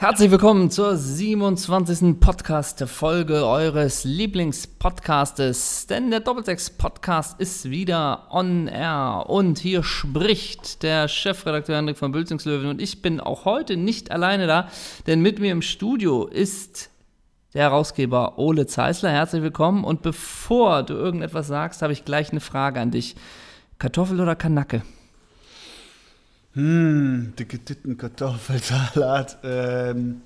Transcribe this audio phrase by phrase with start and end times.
[0.00, 2.20] Herzlich willkommen zur 27.
[2.20, 11.78] Podcast-Folge eures Lieblingspodcastes, denn der Doppelsechs-Podcast ist wieder on air und hier spricht der Chefredakteur
[11.78, 14.68] Hendrik von Bülzingslöwen und ich bin auch heute nicht alleine da,
[15.08, 16.90] denn mit mir im Studio ist
[17.52, 19.10] der Herausgeber Ole Zeisler.
[19.10, 23.16] Herzlich willkommen und bevor du irgendetwas sagst, habe ich gleich eine Frage an dich.
[23.80, 24.82] Kartoffel oder Kanacke?
[26.54, 29.38] Hm, dicke Titten, Kartoffelsalat.
[29.44, 30.22] Ähm,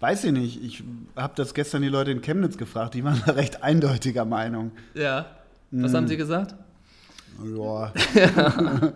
[0.00, 0.62] weiß ich nicht.
[0.62, 0.84] Ich
[1.16, 2.94] habe das gestern die Leute in Chemnitz gefragt.
[2.94, 4.72] Die waren da recht eindeutiger Meinung.
[4.94, 5.26] Ja.
[5.70, 6.54] Was haben sie gesagt?
[7.44, 7.92] Ja.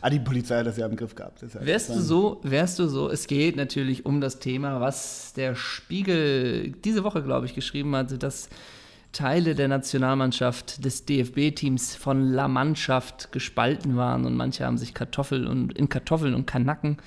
[0.00, 1.42] ah, die Polizei hat das ja im Griff gehabt.
[1.64, 6.72] Wärst du so, wärst du so, es geht natürlich um das Thema, was der Spiegel
[6.84, 8.48] diese Woche, glaube ich, geschrieben hatte, dass
[9.12, 15.46] Teile der Nationalmannschaft des DFB-Teams von La Mannschaft gespalten waren und manche haben sich Kartoffeln
[15.46, 16.98] und in Kartoffeln und Kanacken.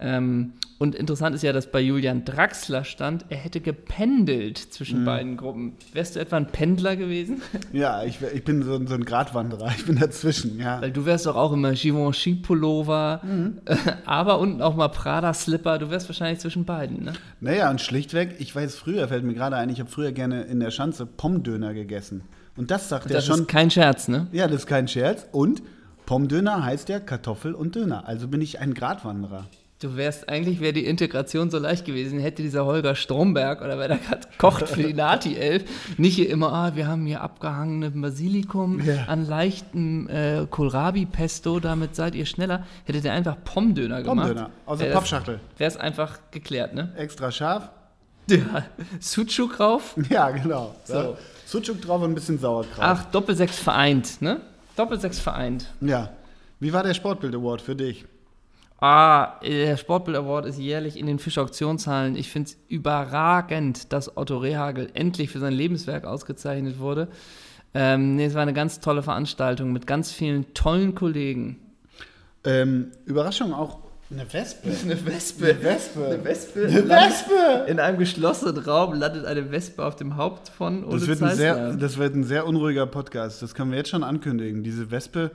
[0.00, 5.36] Ähm, und interessant ist ja, dass bei Julian Draxler stand, er hätte gependelt zwischen beiden
[5.36, 5.74] Gruppen.
[5.92, 7.42] Wärst du etwa ein Pendler gewesen?
[7.72, 9.70] Ja, ich, ich bin so, ein- so ein Gratwanderer.
[9.76, 10.80] Ich bin dazwischen, ja.
[10.80, 13.20] Weil du wärst doch auch immer Givenchy-Pullover,
[13.66, 15.78] äh, aber unten auch mal Prada-Slipper.
[15.78, 17.12] Du wärst wahrscheinlich zwischen beiden, ne?
[17.40, 20.60] Naja, und schlichtweg, ich weiß früher, fällt mir gerade ein, ich habe früher gerne in
[20.60, 22.22] der Schanze Pommdöner gegessen.
[22.56, 23.40] Und das sagt er Das schon.
[23.40, 24.26] ist kein Scherz, ne?
[24.32, 25.26] Ja, das ist kein Scherz.
[25.32, 25.62] Und
[26.06, 28.06] Pommdöner heißt ja Kartoffel und Döner.
[28.08, 29.46] Also bin ich ein Gratwanderer.
[29.80, 33.88] Du wärst, eigentlich wäre die Integration so leicht gewesen, hätte dieser Holger Stromberg oder wer
[33.88, 35.64] da gerade kocht für die Nati-Elf,
[35.96, 39.04] nicht hier immer, ah, wir haben hier abgehangene Basilikum Ja.
[39.06, 42.66] an leichtem äh, Kohlrabi-Pesto, damit seid ihr schneller.
[42.84, 44.26] Hättet ihr einfach Pommdöner gemacht.
[44.28, 45.40] Pommdöner aus der wär das- Pappschachtel.
[45.56, 46.92] Wäre es einfach geklärt, ne?
[46.96, 47.70] Extra scharf.
[48.30, 48.62] Ja,
[49.00, 49.96] Sucuk drauf.
[50.08, 50.74] Ja, genau.
[50.84, 51.16] So.
[51.46, 51.60] So.
[51.62, 52.78] Sucuk drauf und ein bisschen Sauerkraut.
[52.84, 54.40] Ach, Doppelsechs vereint, ne?
[54.76, 55.66] Doppelsechs vereint.
[55.80, 56.10] Ja.
[56.60, 58.04] Wie war der Sportbild Award für dich?
[58.80, 62.16] Ah, der Sportbild Award ist jährlich in den Fischer-Auktionshallen.
[62.16, 67.08] Ich finde es überragend, dass Otto Rehagel endlich für sein Lebenswerk ausgezeichnet wurde.
[67.74, 71.58] Ähm, nee, es war eine ganz tolle Veranstaltung mit ganz vielen tollen Kollegen.
[72.44, 73.78] Ähm, Überraschung auch
[74.10, 74.70] eine Wespe.
[74.82, 75.44] Eine Wespe.
[75.44, 76.06] Eine Wespe.
[76.06, 76.66] Eine Wespe.
[76.66, 77.70] Eine Wespe!
[77.70, 81.36] In einem geschlossenen Raum landet eine Wespe auf dem Haupt von Ole Das wird, ein
[81.36, 83.40] sehr, das wird ein sehr unruhiger Podcast.
[83.40, 84.64] Das können wir jetzt schon ankündigen.
[84.64, 85.30] Diese Wespe,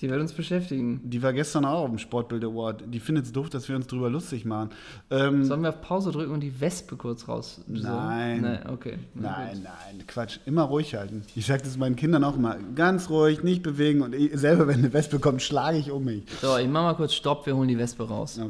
[0.00, 1.00] Die wird uns beschäftigen.
[1.04, 2.84] die war gestern auch auf dem Sportbild Award.
[2.88, 4.70] Die findet es doof, dass wir uns drüber lustig machen.
[5.10, 7.60] Ähm, Sollen wir auf Pause drücken und die Wespe kurz raus?
[7.68, 8.40] Nein.
[8.40, 8.98] Nein, okay.
[9.14, 10.38] Nein, nein, Quatsch.
[10.46, 11.22] Immer ruhig halten.
[11.36, 12.56] Ich sage das meinen Kindern auch immer.
[12.74, 14.02] Ganz ruhig, nicht bewegen.
[14.02, 16.24] Und ich, selber, wenn eine Wespe kommt, schlage ich um mich.
[16.40, 18.36] So, ich mach mal kurz Stopp, wir holen die Wespe raus.
[18.36, 18.48] Ja.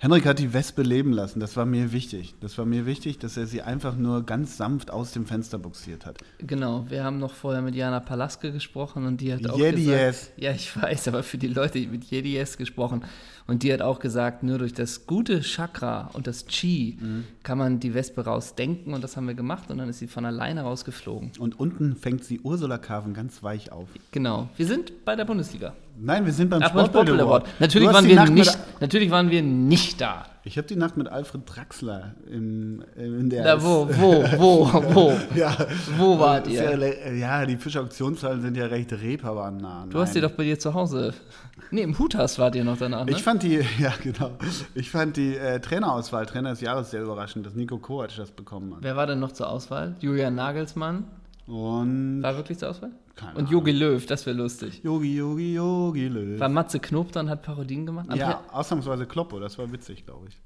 [0.00, 1.40] Henrik hat die Wespe leben lassen.
[1.40, 2.36] Das war mir wichtig.
[2.40, 6.06] Das war mir wichtig, dass er sie einfach nur ganz sanft aus dem Fenster buxiert
[6.06, 6.18] hat.
[6.38, 10.00] Genau, wir haben noch vorher mit Jana Palaske gesprochen und die hat auch Jedi gesagt,
[10.00, 10.30] yes.
[10.36, 13.04] ja, ich weiß, aber für die Leute die mit Jedi yes gesprochen
[13.48, 17.24] und die hat auch gesagt, nur durch das gute Chakra und das Chi Mhm.
[17.42, 20.24] kann man die Wespe rausdenken und das haben wir gemacht und dann ist sie von
[20.24, 21.32] alleine rausgeflogen.
[21.40, 23.88] Und unten fängt sie Ursula Carven ganz weich auf.
[24.12, 25.74] Genau, wir sind bei der Bundesliga.
[26.00, 27.20] Nein, wir sind beim Ach, Sportbild Award.
[27.20, 27.60] Award.
[27.60, 30.26] Natürlich waren, wir Nacht nicht, natürlich waren wir nicht da.
[30.44, 33.44] Ich habe die Nacht mit Alfred Draxler im, in der.
[33.44, 35.12] Da, wo, wo, wo, wo?
[35.34, 35.56] Ja.
[35.98, 36.78] Wo wart ihr?
[36.78, 39.86] Ja, ja, die Fischauktionshallen sind ja recht reeperbahnnah.
[39.90, 41.12] Du hast die doch bei dir zu Hause.
[41.70, 43.10] Nee, im Huthaus wart ihr noch danach, ne?
[43.10, 44.30] Ich fand die, ja genau,
[44.74, 48.74] ich fand die äh, Trainerauswahl, Trainer des Jahres sehr überraschend, dass Nico Kovac das bekommen
[48.74, 48.82] hat.
[48.82, 49.96] Wer war denn noch zur Auswahl?
[50.00, 51.04] Julian Nagelsmann
[51.46, 52.92] Und war wirklich zur Auswahl?
[53.18, 54.80] Keine Und Jogi Löw, das wäre lustig.
[54.84, 56.38] Yogi, Yogi, Yogi Löw.
[56.38, 58.14] War Matze Knob dann, hat Parodien gemacht?
[58.14, 60.40] Ja, ausnahmsweise Kloppo, das war witzig, glaube ich.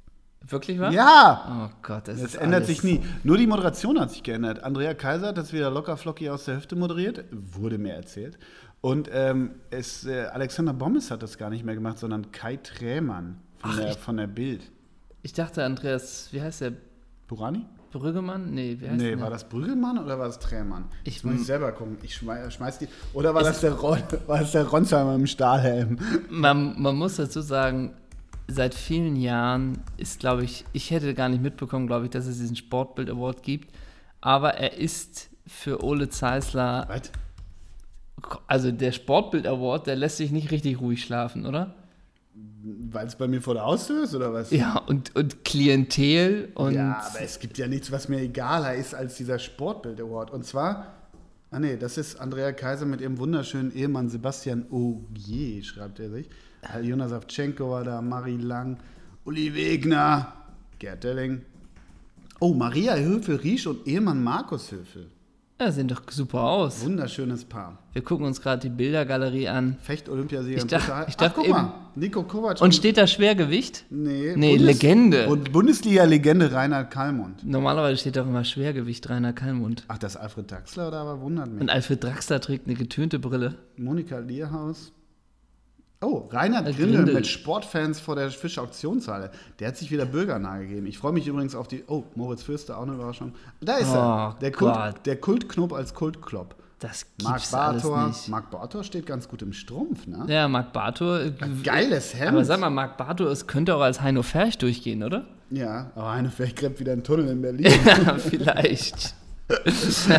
[0.50, 0.90] Wirklich wahr?
[0.92, 1.68] Ja!
[1.70, 3.00] Oh Gott, das, Das ist ändert sich nie.
[3.22, 4.64] Nur die Moderation hat sich geändert.
[4.64, 8.38] Andrea Kaiser hat das wieder locker flockig aus der Hüfte moderiert, wurde mir erzählt.
[8.80, 13.38] Und ähm, es, äh, Alexander Bommes hat das gar nicht mehr gemacht, sondern Kai Trämann
[13.58, 14.00] von, Ach, der, echt?
[14.00, 14.62] von der Bild.
[15.22, 16.72] Ich dachte, Andreas, wie heißt der?
[17.28, 17.64] Burani?
[17.92, 18.52] Brüggemann?
[18.52, 20.86] Nee, wie heißt Nee, war das Brüggelmann oder war das Trämann?
[21.04, 21.98] Ich- Jetzt muss ich selber gucken.
[22.02, 22.88] Ich schmeiß, schmeiß die.
[23.14, 25.98] Oder war das, der Ron, war das der Ronsheimer im Stahlhelm?
[26.30, 27.92] Man, man muss dazu sagen,
[28.48, 32.38] seit vielen Jahren ist, glaube ich, ich hätte gar nicht mitbekommen, glaube ich, dass es
[32.38, 33.72] diesen Sportbild Award gibt.
[34.20, 37.10] Aber er ist für Ole Zeisler, Was?
[38.46, 41.74] also der Sportbild Award, der lässt sich nicht richtig ruhig schlafen, oder?
[42.34, 44.50] Weil es bei mir vor der Haustür ist oder was?
[44.50, 46.72] Ja, und, und Klientel und.
[46.72, 50.30] ja, aber es gibt ja nichts, was mir egaler ist als dieser Sportbild Award.
[50.30, 50.94] Und zwar,
[51.50, 56.28] ah nee, das ist Andrea Kaiser mit ihrem wunderschönen Ehemann Sebastian Ogier, schreibt er sich.
[56.82, 58.78] Jonas Savchenko war da, Marie Lang,
[59.24, 60.32] Uli Wegner,
[60.78, 61.42] Gerd Delling.
[62.40, 65.08] Oh, Maria Höfel-Riesch und Ehemann Markus Höfel.
[65.60, 66.84] Ja, sehen doch super aus.
[66.84, 67.78] Wunderschönes Paar.
[67.92, 69.76] Wir gucken uns gerade die Bildergalerie an.
[69.80, 70.56] Fecht-Olympiasieger.
[70.56, 72.60] Ich dachte- ich Ach, dachte guck eben- mal, Nico Kovac.
[72.60, 73.84] Und steht da Schwergewicht?
[73.90, 75.28] Nee, Nee, Legende.
[75.28, 77.46] Und Bundesliga-Legende Reinhard Kallmund.
[77.46, 79.84] Normalerweise steht doch immer Schwergewicht Rainer Kalmund.
[79.86, 81.60] Ach, das ist Alfred Draxler oder aber wundert mich.
[81.60, 83.54] Und Alfred Draxler trägt eine getönte Brille.
[83.76, 84.90] Monika Lierhaus.
[86.02, 87.14] Oh, Reinhard Äh, Grindel Grindel.
[87.14, 89.30] mit Sportfans vor der Fische-Auktionshalle.
[89.60, 90.86] Der hat sich wieder bürgernah gegeben.
[90.86, 91.84] Ich freue mich übrigens auf die.
[91.86, 93.32] Oh, Moritz Fürster, auch eine Überraschung.
[93.60, 94.34] Da ist er.
[94.36, 94.94] Oh Der, Kult, Gott.
[95.06, 96.56] der Kultknopf als Kultklopp.
[96.80, 98.08] Das gibt's alles Bartor.
[98.08, 98.28] nicht.
[98.28, 100.24] Marc Bartor steht ganz gut im Strumpf, ne?
[100.26, 101.20] Ja, Marc Bartor.
[101.20, 101.32] äh,
[101.62, 102.30] Geiles Hemd.
[102.32, 105.24] Aber sag mal, Marc Bartor, es könnte auch als Heino Ferch durchgehen, oder?
[105.50, 107.66] Ja, aber eine vielleicht gräbt wieder einen Tunnel in Berlin.
[107.84, 109.14] Ja, vielleicht.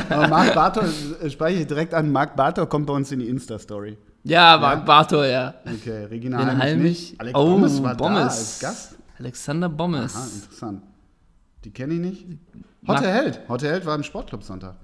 [0.09, 0.85] aber Marc Bartor,
[1.21, 3.97] äh, speichere ich direkt an, Marc Bartor kommt bei uns in die Insta-Story.
[4.23, 5.53] Ja, Marc Bartor, ja.
[5.65, 7.09] Okay, Regina Den Heimlich Heimlich.
[7.11, 7.21] nicht.
[7.21, 8.17] Alex oh, Bommes war Bommes.
[8.17, 8.95] da als Gast.
[9.19, 10.15] Alexander Bommes.
[10.15, 10.81] Aha, interessant.
[11.65, 12.25] Die kenne ich nicht.
[12.87, 13.41] Hotte Held.
[13.47, 14.75] Hotte Held war im Sportclub Sonntag.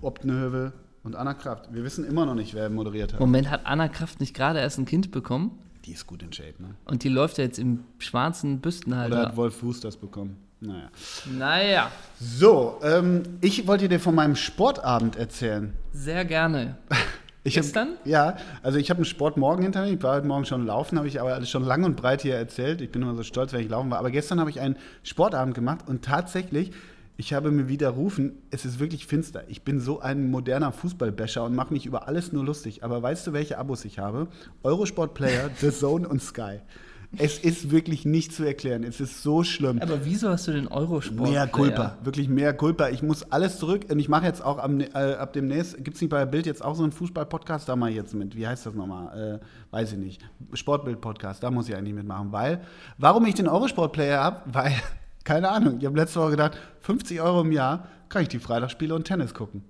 [0.00, 0.72] Obdnehövel
[1.04, 1.72] und Anna Kraft.
[1.72, 3.20] Wir wissen immer noch nicht, wer moderiert hat.
[3.20, 5.58] Moment, hat Anna Kraft nicht gerade erst ein Kind bekommen?
[5.84, 6.74] Die ist gut in Shape, ne?
[6.84, 9.36] Und die läuft ja jetzt im schwarzen Oder hat Büstenhalter.
[9.36, 10.36] Wolf Fuß das bekommen?
[10.60, 10.90] Naja.
[11.38, 11.90] Naja,
[12.20, 15.72] So, ähm, ich wollte dir von meinem Sportabend erzählen.
[15.92, 16.76] sehr gerne.
[17.48, 17.88] Ich hab- Gestern?
[18.04, 19.92] ja, also ich habe einen Sport morgen hinter mir.
[19.92, 22.34] Ich war heute Morgen schon laufen, habe ich aber alles schon lang und breit hier
[22.36, 22.80] erzählt.
[22.80, 23.98] Ich bin immer so stolz, wenn ich laufen war.
[23.98, 26.72] Aber gestern habe ich einen Sportabend gemacht und tatsächlich,
[27.16, 29.42] ich habe mir widerrufen, es ist wirklich finster.
[29.48, 32.84] Ich bin so ein moderner Fußballbäscher und mache mich über alles nur lustig.
[32.84, 34.28] Aber weißt du, welche Abos ich habe?
[34.62, 36.60] Eurosport Player, The Zone und Sky.
[37.16, 38.84] Es ist wirklich nicht zu erklären.
[38.84, 39.80] Es ist so schlimm.
[39.80, 41.30] Aber wieso hast du den Eurosport?
[41.30, 42.90] Mehr Culpa, wirklich mehr Culpa.
[42.90, 46.02] Ich muss alles zurück und ich mache jetzt auch am, äh, ab demnächst, gibt es
[46.02, 47.68] nicht bei Bild jetzt auch so einen Fußball-Podcast?
[47.68, 48.36] Da mal jetzt mit.
[48.36, 49.40] Wie heißt das nochmal?
[49.40, 50.22] Äh, weiß ich nicht.
[50.52, 52.30] Sportbild-Podcast, da muss ich eigentlich mitmachen.
[52.30, 52.60] Weil,
[52.98, 54.42] warum ich den Eurosport-Player habe?
[54.52, 54.74] Weil,
[55.24, 58.94] keine Ahnung, ich habe letzte Woche gedacht, 50 Euro im Jahr kann ich die Freitagsspiele
[58.94, 59.64] und Tennis gucken.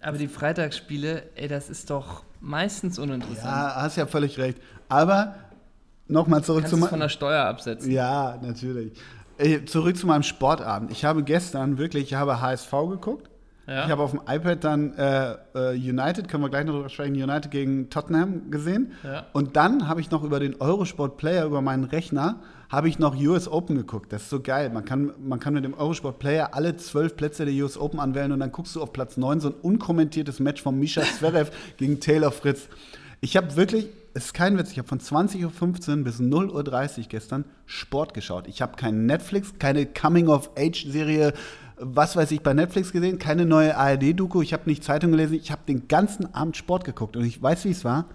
[0.00, 3.44] Aber die Freitagsspiele, ey, das ist doch meistens uninteressant.
[3.44, 4.58] Ja, hast ja völlig recht.
[4.88, 5.34] Aber
[6.08, 7.90] nochmal zurück Kannst zu es von der Steuer absetzen.
[7.90, 8.92] Ja, natürlich.
[9.38, 10.90] Äh, zurück zu meinem Sportabend.
[10.90, 13.30] Ich habe gestern wirklich, ich habe HSV geguckt.
[13.68, 13.84] Ja.
[13.84, 17.12] Ich habe auf dem iPad dann äh, äh, United, können wir gleich noch drüber sprechen,
[17.12, 18.92] United gegen Tottenham gesehen.
[19.04, 19.26] Ja.
[19.34, 22.40] Und dann habe ich noch über den Eurosport Player, über meinen Rechner,
[22.70, 24.10] habe ich noch US Open geguckt.
[24.10, 24.70] Das ist so geil.
[24.70, 28.32] Man kann, man kann mit dem Eurosport Player alle zwölf Plätze der US Open anwählen
[28.32, 32.00] und dann guckst du auf Platz 9 so ein unkommentiertes Match von Misha Zverev gegen
[32.00, 32.68] Taylor Fritz.
[33.20, 37.04] Ich habe wirklich, es ist kein Witz, ich habe von 20.15 Uhr bis 0.30 Uhr
[37.08, 38.46] gestern Sport geschaut.
[38.46, 41.32] Ich habe kein Netflix, keine Coming-of-Age-Serie,
[41.78, 45.50] was weiß ich, bei Netflix gesehen, keine neue ARD-Doku, ich habe nicht Zeitung gelesen, ich
[45.50, 48.06] habe den ganzen Abend Sport geguckt und ich weiß, wie es war.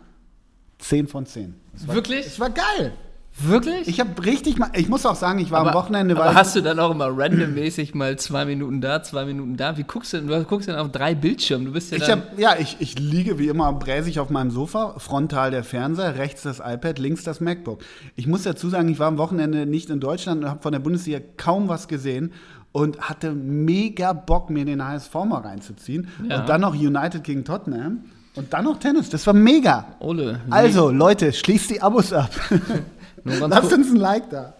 [0.80, 1.56] 10 von 10.
[1.76, 2.26] Es war, Wirklich?
[2.26, 2.94] Es war geil.
[3.39, 3.88] Wirklich?
[3.88, 6.56] Ich habe richtig mal, ich muss auch sagen, ich war aber, am Wochenende, aber hast
[6.56, 9.75] du dann auch immer randommäßig mal zwei Minuten da, zwei Minuten da?
[9.75, 10.27] Wie guckst du denn?
[10.27, 11.65] Du guckst dann auf drei Bildschirmen.
[11.65, 14.95] Du bist ja ich hab, ja, ich, ich liege wie immer bräsig auf meinem Sofa,
[15.00, 17.81] frontal der Fernseher, rechts das iPad, links das MacBook.
[18.15, 20.80] Ich muss dazu sagen, ich war am Wochenende nicht in Deutschland und habe von der
[20.80, 22.33] Bundesliga kaum was gesehen
[22.71, 26.07] und hatte mega Bock, mir den HSV mal reinzuziehen.
[26.30, 26.41] Ja.
[26.41, 29.09] Und dann noch United gegen Tottenham und dann noch Tennis.
[29.09, 29.85] Das war mega.
[30.00, 32.30] Ole, Also, Leute, schließt die Abos ab.
[33.25, 34.54] Lasst kurz, uns ein Like da.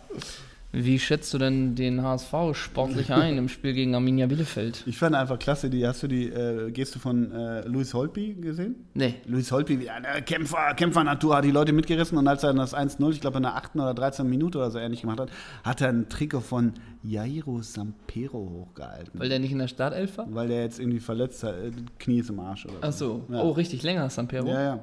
[0.72, 4.84] wie schätzt du denn den HSV sportlich ein im Spiel gegen Arminia Bielefeld?
[4.86, 8.88] Ich fand einfach klasse, die, hast du die äh, Geste von äh, Luis Holtby gesehen?
[8.94, 9.16] Nee.
[9.26, 13.12] Luis Holtby, wie eine Kämpfer, Kämpfernatur, hat die Leute mitgerissen und als er das 1-0,
[13.12, 13.76] ich glaube in der 8.
[13.76, 14.28] oder 13.
[14.28, 15.30] Minute oder so ähnlich gemacht hat,
[15.64, 16.74] hat er ein Trikot von
[17.04, 18.38] Jairo Sampero
[18.70, 19.20] hochgehalten.
[19.20, 20.26] Weil der nicht in der Startelf war?
[20.34, 23.26] Weil der jetzt irgendwie verletzt hat, äh, Knie ist im Arsch oder Ach so.
[23.30, 23.42] Ja.
[23.44, 24.48] Oh, richtig länger, Sampero.
[24.48, 24.80] Ja, ja.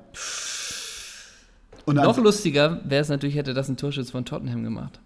[1.90, 5.00] Und Noch lustiger wäre es natürlich, hätte das ein Torschütz von Tottenham gemacht.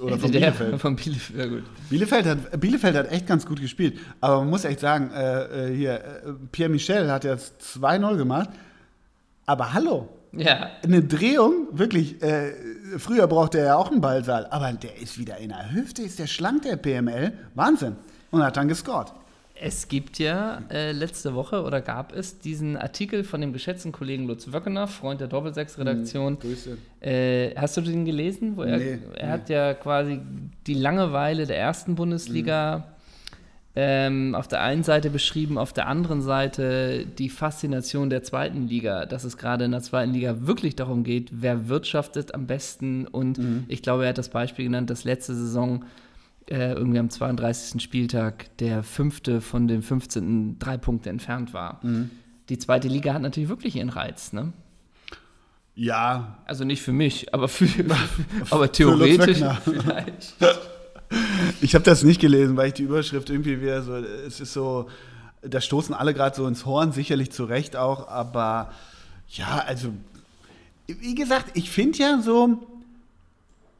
[0.00, 0.80] oder von Bielefeld.
[0.80, 1.62] Von Bielefeld, ja gut.
[1.90, 3.98] Bielefeld hat, Bielefeld hat echt ganz gut gespielt.
[4.20, 6.00] Aber man muss echt sagen, äh, äh, hier, äh,
[6.50, 8.50] Pierre Michel hat jetzt 2-0 gemacht.
[9.46, 12.52] Aber hallo, Ja, eine Drehung, wirklich, äh,
[12.98, 16.18] früher brauchte er ja auch einen Ballsaal, aber der ist wieder in der Hüfte, ist
[16.18, 17.32] der schlank, der PML.
[17.54, 17.96] Wahnsinn.
[18.30, 19.12] Und hat dann gescored.
[19.64, 24.26] Es gibt ja äh, letzte Woche oder gab es diesen Artikel von dem geschätzten Kollegen
[24.26, 26.40] Lutz Wöckener, Freund der Doppelsechs-Redaktion.
[26.40, 26.78] Grüße.
[27.00, 28.56] Äh, hast du den gelesen?
[28.56, 29.32] Wo er, Nee, er nee.
[29.32, 30.18] hat ja quasi
[30.66, 32.88] die Langeweile der ersten Bundesliga
[33.76, 39.06] ähm, auf der einen Seite beschrieben, auf der anderen Seite die Faszination der zweiten Liga,
[39.06, 43.06] dass es gerade in der zweiten Liga wirklich darum geht, wer wirtschaftet am besten.
[43.06, 43.38] Und
[43.68, 45.84] ich glaube, er hat das Beispiel genannt, dass letzte Saison
[46.52, 47.82] äh, irgendwie am 32.
[47.82, 50.58] Spieltag der fünfte von den 15.
[50.58, 51.80] drei Punkte entfernt war.
[52.50, 54.52] Die zweite Liga hat natürlich wirklich ihren Reiz, ne?
[55.74, 57.66] Ja, Also nicht für mich, aber für,
[58.50, 59.60] aber theoretisch Wöckner.
[59.64, 60.34] vielleicht.
[61.62, 64.90] Ich habe das nicht gelesen, weil ich die Überschrift irgendwie wieder so, es ist so,
[65.40, 68.72] da stoßen alle gerade so ins Horn, sicherlich zu Recht auch, aber
[69.28, 69.88] ja, also,
[70.86, 72.66] wie gesagt, ich finde ja so,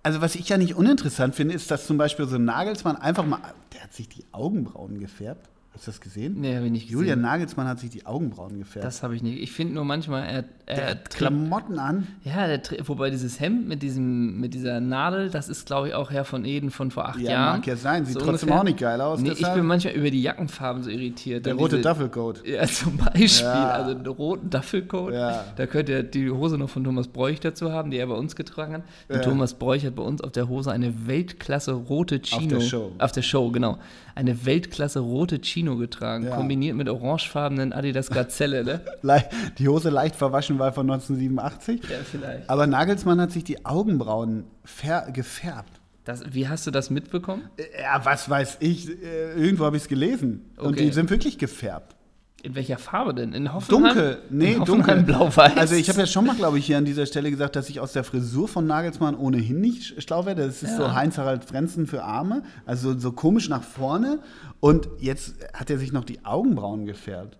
[0.02, 3.24] also was ich ja nicht uninteressant finde, ist, dass zum Beispiel so ein Nagelsmann einfach
[3.24, 3.40] mal,
[3.72, 5.48] der hat sich die Augenbrauen gefärbt.
[5.74, 6.36] Hast du das gesehen?
[6.38, 6.98] Nee, habe ich nicht gesehen.
[6.98, 8.84] Julian Nagelsmann hat sich die Augenbrauen gefärbt.
[8.86, 9.40] Das habe ich nicht.
[9.42, 12.06] Ich finde nur manchmal, er, er der hat Klamotten an.
[12.24, 16.10] Ja, der, wobei dieses Hemd mit, diesem, mit dieser Nadel, das ist, glaube ich, auch
[16.10, 17.58] Herr von Eden von vor acht ja, Jahren.
[17.60, 18.04] mag ja sein.
[18.04, 18.60] Sieht So trotzdem ungefähr.
[18.60, 19.20] auch nicht geil aus.
[19.20, 21.46] Nee, ich bin manchmal über die Jackenfarben so irritiert.
[21.46, 22.46] der Dann rote diese- Duffelcoat.
[22.46, 23.46] Ja, zum Beispiel.
[23.46, 23.70] Ja.
[23.70, 25.14] Also einen roten Duffelcoat.
[25.14, 25.44] Ja.
[25.56, 28.36] Da könnt ihr die Hose noch von Thomas Bräuch dazu haben, die er bei uns
[28.36, 28.82] getragen hat.
[29.08, 29.20] Ja.
[29.20, 32.58] Thomas Bräuch hat bei uns auf der Hose eine Weltklasse rote Chino.
[32.58, 32.92] der Show.
[32.98, 33.78] Auf der Show, genau.
[34.14, 36.36] Eine Weltklasse rote Chino getragen, Ja.
[36.36, 38.80] kombiniert mit orangefarbenen Adidas Gazelle, ne?
[39.58, 41.82] Die Hose leicht verwaschen war von 1987.
[41.88, 42.48] Ja, vielleicht.
[42.50, 45.80] Aber Nagelsmann hat sich die Augenbrauen fär- gefärbt.
[46.04, 47.42] Das, wie hast du das mitbekommen?
[47.56, 48.88] Äh, Ja, was weiß ich.
[49.02, 50.50] äh, Irgendwo habe ich es gelesen.
[50.56, 50.86] Und Okay.
[50.86, 51.94] die sind wirklich gefärbt.
[52.44, 53.34] In welcher Farbe denn?
[53.34, 53.84] In Hoffenheim?
[53.94, 55.14] Dunkel, nee, in Hoffenheim dunkel.
[55.14, 55.56] blau-weiß.
[55.56, 57.78] Also ich habe ja schon mal, glaube ich, hier an dieser Stelle gesagt, dass ich
[57.78, 60.44] aus der Frisur von Nagelsmann ohnehin nicht sch- schlau werde.
[60.46, 60.76] Das ist Ja.
[60.76, 64.18] so Heinz-Harald Frenzen für Arme, also so komisch nach vorne.
[64.58, 67.38] Und jetzt hat er sich noch die Augenbrauen gefärbt.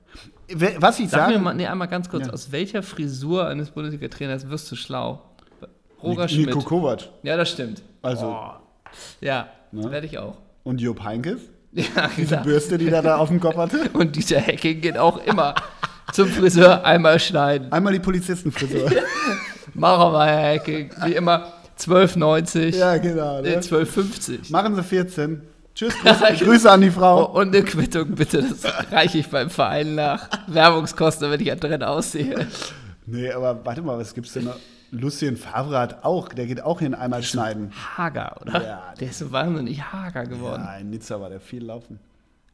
[0.79, 2.33] Was ich Sag sage, mir mal, nee, einmal ganz kurz, Ja.
[2.33, 5.23] aus welcher Frisur eines Bundesliga-Trainers wirst du schlau?
[6.01, 6.65] Roger Nico Schmidt.
[6.65, 7.83] Kovac Ja, das stimmt.
[8.03, 8.51] Also- Oh.
[9.21, 9.91] Ja, Ne?
[9.91, 10.37] werde ich auch.
[10.65, 11.41] und Jupp Heynckes.
[11.97, 12.43] Ja, Diese klar.
[12.45, 13.89] Bürste, die er da auf dem Kopf hatte.
[13.95, 15.55] Und dieser Hacking geht auch immer
[16.13, 17.73] zum Friseur einmal schneiden.
[17.73, 18.91] Einmal die Polizistenfrisur.
[19.75, 20.91] Machen wir Hacking.
[21.07, 22.77] Wie immer 12,90.
[22.77, 23.41] ja, genau.
[23.41, 23.59] Ne?
[23.59, 24.53] 12,50.
[24.53, 25.41] Machen Sie 14.
[25.75, 26.45] Tschüss, Grüße, genau.
[26.53, 27.25] Grüße an die Oh, Frau.
[27.33, 30.29] und eine Quittung bitte, das reiche ich beim Verein nach.
[30.49, 32.47] Werbungskosten, wenn ich ja drin aussehe.
[33.07, 34.57] Nee, aber warte mal, was gibt's denn noch?
[34.93, 37.73] Lucien Favre hat auch, der geht auch hin einmal schneiden.
[37.97, 38.63] Hager, oder?
[38.63, 38.95] Ja.
[39.01, 40.63] Der ist so wahnsinnig hager geworden.
[40.65, 41.99] Ja, in Nizza war der viel laufen.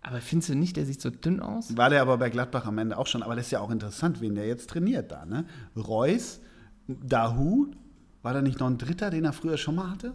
[0.03, 1.77] Aber findest du nicht, der sieht so dünn aus?
[1.77, 3.25] War der aber bei Gladbach am Ende auch schon.
[3.25, 5.27] Aber das ist ja auch interessant, wen der jetzt trainiert da.
[5.27, 5.45] Ne?
[5.77, 6.41] Reus,
[6.87, 7.73] Dahu,
[8.23, 10.15] war da nicht noch ein Dritter, den er früher schon mal hatte?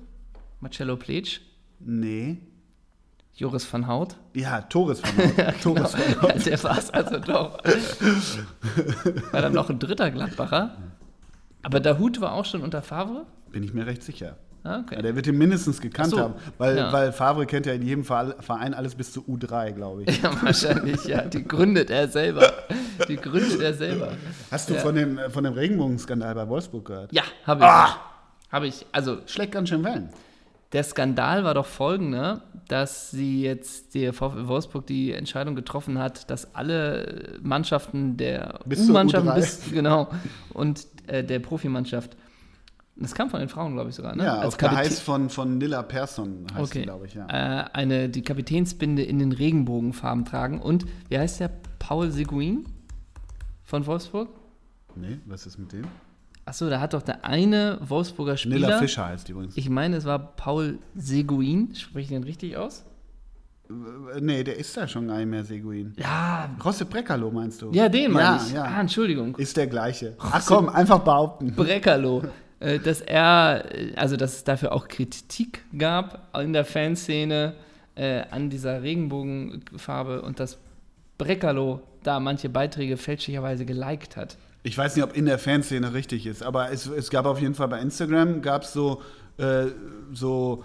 [0.62, 1.42] Marcello Pletsch,
[1.80, 2.38] Nee.
[3.36, 4.10] Joris van Hout.
[4.36, 5.62] Ja, Torres von Haut.
[5.62, 6.46] Torres von Haut.
[6.46, 7.58] Der war es also doch.
[9.32, 10.78] War dann noch ein dritter Gladbacher.
[11.64, 13.26] Aber der Hut war auch schon unter Favre?
[13.52, 14.38] Bin ich mir recht sicher.
[14.66, 14.96] Ah, okay.
[14.96, 16.94] Ja, der wird ihn mindestens gekannt so, haben, weil, ja.
[16.94, 20.22] weil Favre kennt ja in jedem Verein alles bis zu U3, glaube ich.
[20.24, 21.22] Ja, wahrscheinlich, ja.
[21.24, 22.50] Die gründet er selber.
[23.10, 24.14] Die gründet er selber.
[24.50, 24.80] Hast du Ja.
[24.80, 27.12] von dem, von dem Regenbogenskandal bei Wolfsburg gehört?
[27.12, 27.70] Ja, habe ich.
[27.70, 27.98] Ah!
[28.52, 28.86] Habe ich.
[28.94, 30.10] Also, Schlägt ganz schön Wellen.
[30.74, 36.30] Der Skandal war doch folgender, dass sie jetzt, der VfL Wolfsburg die Entscheidung getroffen hat,
[36.30, 39.36] dass alle Mannschaften der U-Mannschaften U3.
[39.36, 40.10] bis, genau,
[40.54, 42.18] und äh, der Profimannschaft,
[42.96, 44.24] das kam von den Frauen, glaube ich, sogar, ne?
[44.24, 46.80] Ja, Als auf Geheiß von, von Nilla Persson heißt Okay.
[46.80, 47.28] die, glaube ich, ja.
[47.28, 50.62] äh, eine, die Kapitänsbinde in den Regenbogenfarben tragen.
[50.62, 51.50] Und wie heißt der?
[51.80, 52.66] Paul Seguin
[53.64, 54.30] von Wolfsburg?
[54.96, 55.86] Nee, was ist mit dem?
[56.46, 58.56] Achso, da hat doch der eine Wolfsburger Spieler.
[58.68, 59.56] Nilla Fischer heißt die übrigens.
[59.56, 61.74] Ich meine, es war Paul Seguin.
[61.76, 62.84] Spreche ich den richtig aus?
[63.70, 65.94] Äh, nee, der ist da schon gar nicht mehr Seguin.
[65.98, 67.72] Ja, Rosse Breckerlo meinst du?
[67.72, 68.54] ja, den meine ja, ich.
[68.54, 69.36] Ja, Ah, Entschuldigung.
[69.38, 70.16] Ist der gleiche.
[70.20, 71.54] Ach komm, einfach behaupten.
[71.56, 72.24] Breckerlo.
[72.60, 77.54] äh, dass er, äh, also dass es dafür auch Kritik gab in der Fanszene
[77.96, 80.58] äh, an dieser Regenbogenfarbe und dass
[81.18, 84.38] Breckerlo da manche Beiträge fälschlicherweise geliked hat.
[84.64, 87.54] Ich weiß nicht, ob in der Fanszene richtig ist, aber es, es gab auf jeden
[87.54, 89.02] Fall bei Instagram gab es so,
[89.38, 89.66] äh,
[90.14, 90.64] so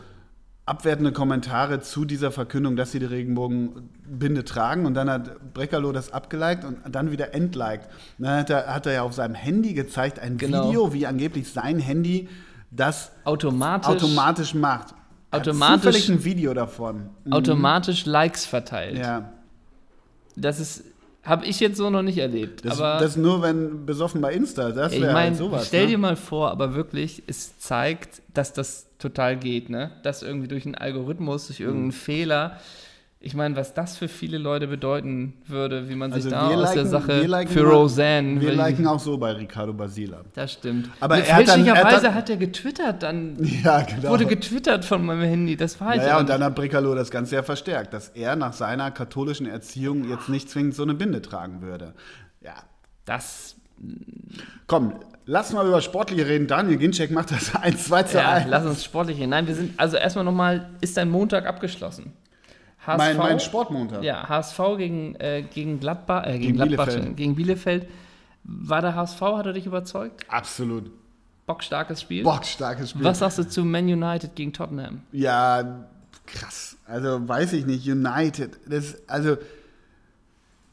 [0.66, 6.12] abwertende Kommentare zu dieser Verkündung, dass sie die Regenbogenbinde tragen und dann hat Breckerlo das
[6.12, 7.88] abgeliked und dann wieder entliked.
[8.18, 10.68] Dann hat er, hat er ja auf seinem Handy gezeigt, ein Genau.
[10.68, 12.28] Video, wie angeblich sein Handy
[12.70, 14.94] das Automatisch, automatisch macht.
[15.30, 17.08] Automatisch- Zufällig ein Video davon.
[17.24, 17.32] Mhm.
[17.32, 18.98] automatisch Likes verteilt.
[18.98, 19.32] Ja,
[20.36, 20.84] Das ist,
[21.28, 22.64] habe ich jetzt so noch nicht erlebt.
[22.64, 25.66] das, aber das nur, wenn besoffen bei Insta, das ich wäre meine, halt sowas.
[25.68, 25.90] stell ne?
[25.92, 29.92] dir mal vor, aber wirklich, es zeigt, dass das total geht, ne?
[30.02, 31.92] Dass irgendwie durch einen Algorithmus, durch irgendeinen Mhm.
[31.92, 32.58] Fehler.
[33.20, 36.72] Ich meine, was das für viele Leute bedeuten würde, wie man sich Also da aus
[36.72, 38.40] der liken- Sache wir liken für Roseanne.
[38.40, 40.20] Wir liken auch so bei Ricardo Basila.
[40.34, 40.88] Das stimmt.
[41.00, 44.10] Aber er hat dann- er fälschlicherweise hat er getwittert, dann Ja, genau.
[44.10, 45.56] wurde getwittert von meinem Handy.
[45.56, 48.52] Das war Naja, aber und dann hat Breckerlo das Ganze ja verstärkt, dass er nach
[48.52, 51.94] seiner katholischen Erziehung jetzt nicht zwingend so eine Binde tragen würde.
[52.40, 52.54] Ja,
[53.04, 53.56] Das,
[54.68, 54.92] komm,
[55.26, 56.46] lass mal über Sportliche reden.
[56.46, 58.46] Daniel Ginczek macht das 1-2 zu ja, 1.
[58.48, 59.30] lass uns sportlich reden.
[59.30, 62.12] Nein, wir sind, also erstmal nochmal, ist dein Montag abgeschlossen?
[62.88, 64.02] HSV, Mein, mein Sportmontag.
[64.02, 67.16] Ja, HSV gegen, äh, gegen Gladbach, äh, gegen, Gegen Gladbach, Bielefeld.
[67.16, 67.88] gegen Bielefeld.
[68.44, 70.24] War der HSV, hat er dich überzeugt?
[70.28, 70.90] Absolut.
[71.46, 72.24] Bockstarkes Spiel.
[72.24, 73.04] Bockstarkes Spiel.
[73.04, 75.02] Was sagst du zu Man United gegen Tottenham?
[75.12, 75.86] Ja,
[76.26, 76.76] krass.
[76.86, 78.58] Also weiß ich nicht, United.
[78.66, 79.36] Das, also,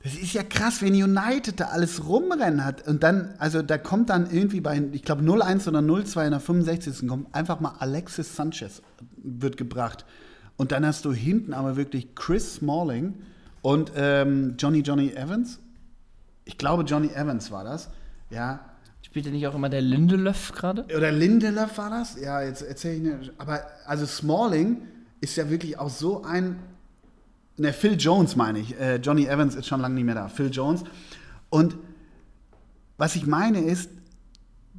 [0.03, 2.87] das ist ja krass, wenn United da alles rumrennen hat.
[2.87, 6.39] Und dann, also da kommt dann irgendwie bei, ich glaube 0-1 oder 0-2 in der
[6.39, 7.07] 65.
[7.07, 8.81] kommt einfach mal Alexis Sanchez
[9.17, 10.05] wird gebracht.
[10.57, 13.13] Und dann hast du hinten aber wirklich Chris Smalling
[13.61, 15.59] und ähm, Johnny Johnny Evans.
[16.45, 17.89] Ich glaube, Johnny Evans war das.
[18.29, 18.59] Ja,
[19.15, 20.83] Spielt er nicht auch immer der Lindelöf gerade?
[20.93, 22.19] oder Lindelöf war das?
[22.19, 23.31] Ja, jetzt erzähle ich nicht.
[23.37, 24.81] Aber also Smalling
[25.21, 26.59] ist ja wirklich auch so ein.
[27.55, 28.77] Ne, Phil Jones meine ich.
[28.77, 30.27] Äh, Johnny Evans ist schon lange nicht mehr da.
[30.27, 30.83] Phil Jones.
[31.49, 31.77] Und
[32.97, 33.89] was ich meine ist,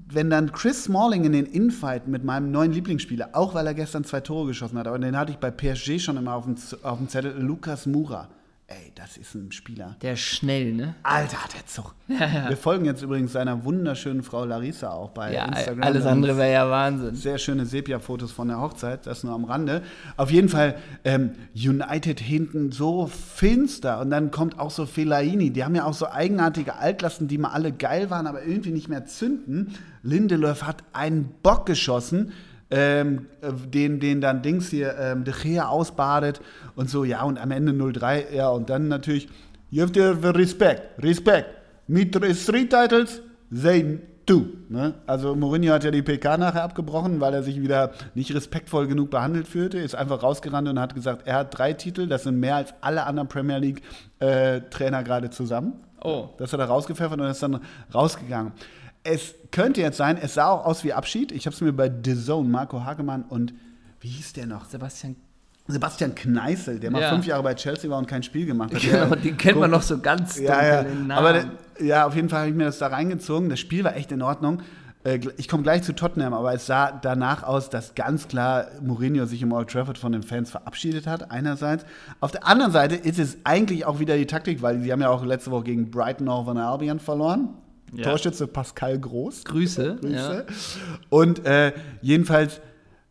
[0.08, 4.04] wenn dann Chris Smalling in den Infight mit meinem neuen Lieblingsspieler, auch weil er gestern
[4.04, 6.98] zwei Tore geschossen hat, aber den hatte ich bei PSG schon immer auf dem, auf
[6.98, 8.28] dem Zettel, Lukas Mura.
[8.68, 9.94] Ey, das ist ein Spieler.
[10.02, 10.96] Der ist schnell, ne?
[11.04, 11.94] Alter, hat der Zug.
[12.08, 15.84] Wir folgen jetzt übrigens seiner wunderschönen Frau Larissa auch bei Ja, Instagram.
[15.84, 17.14] alles andere wäre ja Wahnsinn.
[17.14, 19.82] sehr schöne Sepia-Fotos von der Hochzeit, das nur am Rande.
[20.16, 25.50] Auf jeden Fall ähm, United hinten so finster und dann kommt auch so Fellaini.
[25.50, 28.88] Die haben ja auch so eigenartige Altlasten, die mal alle geil waren, aber irgendwie nicht
[28.88, 29.74] mehr zünden.
[30.02, 32.32] Lindelöf hat einen Bock geschossen,
[32.70, 36.40] ähm, äh, den, den dann Dings hier, ähm, De Gea ausbadet
[36.74, 39.28] und so, ja, und am Ende 0-3, ja, und dann natürlich,
[39.70, 41.46] you have to have respect, respect.
[41.88, 44.46] Mit three titles, they do.
[44.68, 44.94] Ne?
[45.06, 49.10] Also Mourinho hat ja die PK nachher abgebrochen, weil er sich wieder nicht respektvoll genug
[49.10, 52.56] behandelt fühlte, ist einfach rausgerannt und hat gesagt, er hat drei Titel, das sind mehr
[52.56, 53.82] als alle anderen Premier League
[54.18, 55.74] äh, Trainer gerade zusammen.
[56.02, 56.28] Oh.
[56.38, 57.60] Das hat er rausgepfeffert und ist dann
[57.94, 58.52] rausgegangen.
[59.06, 61.32] Es könnte jetzt sein, es sah auch aus wie Abschied.
[61.32, 63.54] Ich habe es mir bei The Zone, Marco Hagemann und
[64.00, 64.64] wie hieß der noch?
[64.66, 65.16] Sebastian.
[65.68, 67.10] Sebastian Kneißl, der mal Ja.
[67.10, 68.80] fünf Jahre bei Chelsea war und kein Spiel gemacht hat.
[68.82, 71.16] Genau, den kennt man noch so ganz dunkel ja, ja.
[71.16, 71.44] Aber
[71.80, 73.48] ja, auf jeden Fall habe ich mir das da reingezogen.
[73.48, 74.62] Das Spiel war echt in Ordnung.
[75.02, 79.26] Äh, Ich komme gleich zu Tottenham, aber es sah danach aus, dass ganz klar Mourinho
[79.26, 81.84] sich im Old Trafford von den Fans verabschiedet hat, einerseits.
[82.20, 85.08] Auf der anderen Seite ist es eigentlich auch wieder die Taktik, weil sie haben ja
[85.08, 87.48] auch letzte Woche gegen Brighton Hove and Albion verloren.
[87.92, 88.04] Ja.
[88.04, 89.44] Torschütze Pascal Groß.
[89.44, 89.96] Grüße.
[90.00, 90.46] Grüße.
[91.08, 91.72] Und äh,
[92.02, 92.60] jedenfalls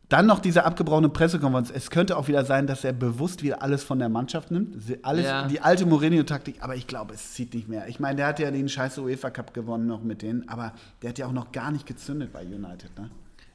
[0.09, 1.71] dann noch diese abgebrochene Pressekonferenz.
[1.73, 4.75] Es könnte auch wieder sein, dass er bewusst wieder alles von der Mannschaft nimmt.
[5.01, 5.47] Alles, Ja.
[5.47, 7.87] Die alte Mourinho-Taktik, aber ich glaube, es zieht nicht mehr.
[7.87, 11.09] Ich meine, der hat ja den scheiß UEFA Cup gewonnen noch mit denen, aber der
[11.09, 13.09] hat ja auch noch gar nicht gezündet bei United, ne?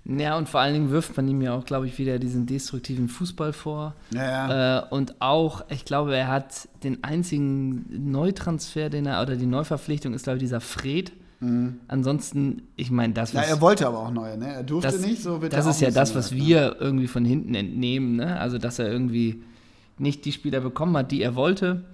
[0.05, 3.09] Ja, und vor allen Dingen wirft man ihm ja auch, glaube ich, wieder diesen destruktiven
[3.09, 3.95] Fußball vor.
[4.13, 4.79] Ja, ja.
[4.79, 10.15] Äh, und auch, ich glaube, er hat den einzigen Neutransfer, den er, oder die Neuverpflichtung
[10.15, 11.13] ist, glaube ich, dieser Fred.
[11.89, 14.53] Ansonsten, ich meine, das, Ja, was, er wollte aber auch neue, ne?
[14.53, 16.47] Er durfte das, nicht, so wird das ist ja das, was halt, ne?
[16.47, 18.39] wir irgendwie von hinten entnehmen, ne?
[18.39, 19.43] Also, dass er irgendwie
[19.97, 21.85] nicht die Spieler bekommen hat, die er wollte.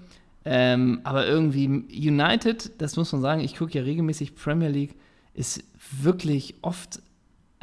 [0.44, 4.96] Ähm, aber irgendwie United, das muss man sagen, ich gucke ja regelmäßig Premier League,
[5.34, 5.62] ist
[6.02, 7.00] wirklich oft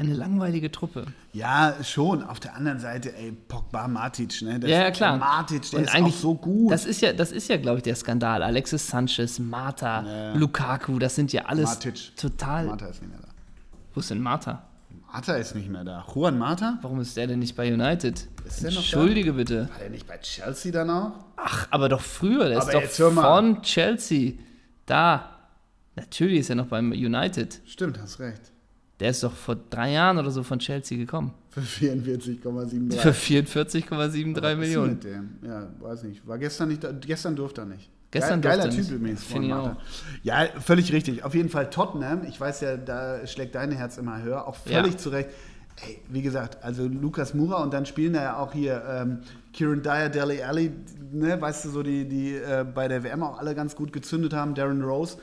[0.04, 1.06] eine langweilige Truppe.
[1.34, 2.24] Ja, schon.
[2.24, 4.60] Auf der anderen Seite, ey, Pogba, Matic, ne?
[4.60, 5.18] Das- Ja, ja, klar.
[5.18, 6.72] Matic, der Und ist eigentlich- auch so gut.
[6.72, 8.44] Das ist ja, das ist ja, glaube ich, der Skandal.
[8.44, 10.34] Alexis Sanchez, Mata, Ja.
[10.34, 12.16] Lukaku, das sind ja alles Matic.
[12.18, 12.66] total.
[12.68, 13.28] Mata ist nicht mehr da.
[13.94, 14.64] Wo ist denn Mata?
[15.12, 16.04] Mata ist nicht mehr da.
[16.14, 16.80] Juan Mata?
[16.82, 18.28] Warum ist der denn nicht bei United?
[18.46, 18.82] Ist der noch da?
[18.82, 19.70] Entschuldige bitte.
[19.72, 21.12] War der nicht bei Chelsea dann auch?
[21.36, 22.50] Ach, aber doch früher.
[22.50, 23.22] Der Aber ist doch jetzt hör mal.
[23.22, 24.34] von Chelsea.
[24.88, 25.30] Da.
[25.96, 27.62] Natürlich ist er noch beim United.
[27.68, 28.52] Stimmt, hast recht.
[29.00, 31.34] Der ist doch vor drei Jahren oder so von Chelsea gekommen.
[31.50, 32.98] Für 44,73.
[32.98, 34.92] Für 44,73 Was ist Millionen.
[34.94, 35.30] Mit dem?
[35.46, 36.26] Ja, weiß nicht.
[36.28, 36.92] War gestern nicht da.
[36.92, 37.90] Gestern durfte er nicht.
[38.12, 39.24] Gestern Geil, geiler er Typ übrigens.
[39.24, 40.24] Finde ich.
[40.26, 41.24] Ja, völlig richtig.
[41.24, 42.24] Auf jeden Fall Tottenham.
[42.28, 44.48] Ich weiß ja, da schlägt dein Herz immer höher.
[44.48, 44.98] Auch völlig Ja.
[44.98, 45.30] zu Recht.
[45.88, 49.22] Ey, wie gesagt, also Lukas Mura und dann spielen da ja auch hier ähm,
[49.54, 50.72] Kieran Dyer, Deli Alli,
[51.12, 54.34] ne, weißt du, so die, die äh, bei der WM auch alle ganz gut gezündet
[54.34, 55.18] haben, Darren Rose,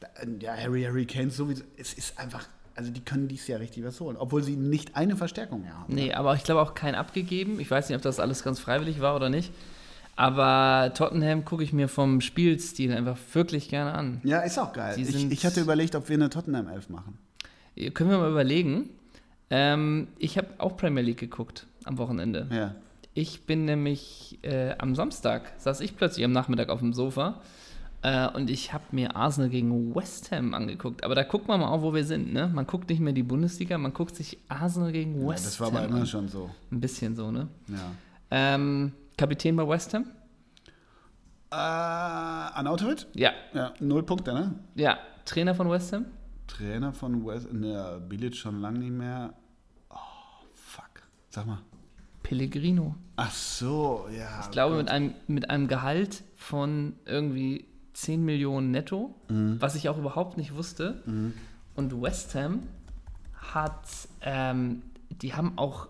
[0.00, 0.08] da,
[0.40, 1.64] ja, Harry, Harry Kane sowieso.
[1.78, 2.44] Es ist einfach,
[2.76, 5.94] also die können dies Jahr richtig was holen, obwohl sie nicht eine Verstärkung mehr haben.
[5.94, 7.60] Nee, aber ich glaube auch kein abgegeben.
[7.60, 9.52] Ich weiß nicht, ob das alles ganz freiwillig war oder nicht.
[10.16, 14.20] Aber Tottenham gucke ich mir vom Spielstil einfach wirklich gerne an.
[14.22, 14.94] Ja, ist auch geil.
[14.98, 17.18] Ich, ich hatte überlegt, ob wir eine Tottenham 11 machen.
[17.94, 18.90] Können wir mal überlegen.
[19.50, 22.46] Ähm, ich habe auch Premier League geguckt am Wochenende.
[22.52, 22.74] Ja.
[23.14, 27.40] Ich bin nämlich äh, am Samstag, saß ich plötzlich am Nachmittag auf dem Sofa
[28.04, 31.02] äh, und ich habe mir Arsenal gegen West Ham angeguckt.
[31.04, 32.34] Aber da guckt man mal auch, wo wir sind.
[32.34, 32.50] Ne?
[32.52, 35.68] Man guckt nicht mehr die Bundesliga, man guckt sich Arsenal gegen ja West das war
[35.68, 36.50] Ham aber immer schon so.
[36.70, 37.48] Ein bisschen so, ne?
[37.66, 37.92] Ja.
[38.30, 40.04] Ähm, Kapitän bei West Ham?
[41.50, 43.06] Äh, Anautovic?
[43.14, 43.32] Ja.
[43.54, 44.54] Ja, null Punkte, ne?
[44.74, 44.98] Ja.
[45.24, 46.04] Trainer von West Ham?
[46.46, 49.32] Trainer von West, ne, Bilic schon lange nicht mehr.
[49.88, 49.96] Oh,
[50.52, 50.90] fuck.
[51.30, 51.62] Sag mal.
[52.22, 52.96] Pellegrino.
[53.16, 54.40] Ach so, ja.
[54.42, 57.64] Ich glaube, mit einem, mit einem Gehalt von irgendwie
[57.94, 59.56] 10 Millionen netto, Mhm.
[59.60, 61.02] was ich auch überhaupt nicht wusste.
[61.74, 62.60] Und West Ham
[63.54, 63.84] hat,
[64.22, 64.82] ähm,
[65.22, 65.88] die haben auch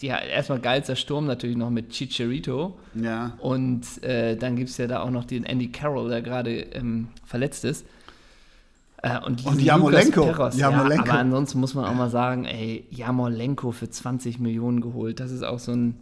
[0.00, 2.78] die erstmal geilster Sturm natürlich noch mit Chicharito.
[2.94, 3.32] Ja.
[3.38, 7.08] Und äh, dann gibt es ja da auch noch den Andy Carroll, der gerade ähm,
[7.24, 7.84] verletzt ist.
[9.02, 10.50] Äh, und Und Perros, Jarmolenko.
[10.56, 15.18] Ja, aber ansonsten muss man auch mal sagen, ey, Jamolenko für 20 Millionen geholt.
[15.18, 15.96] Das ist auch so ein.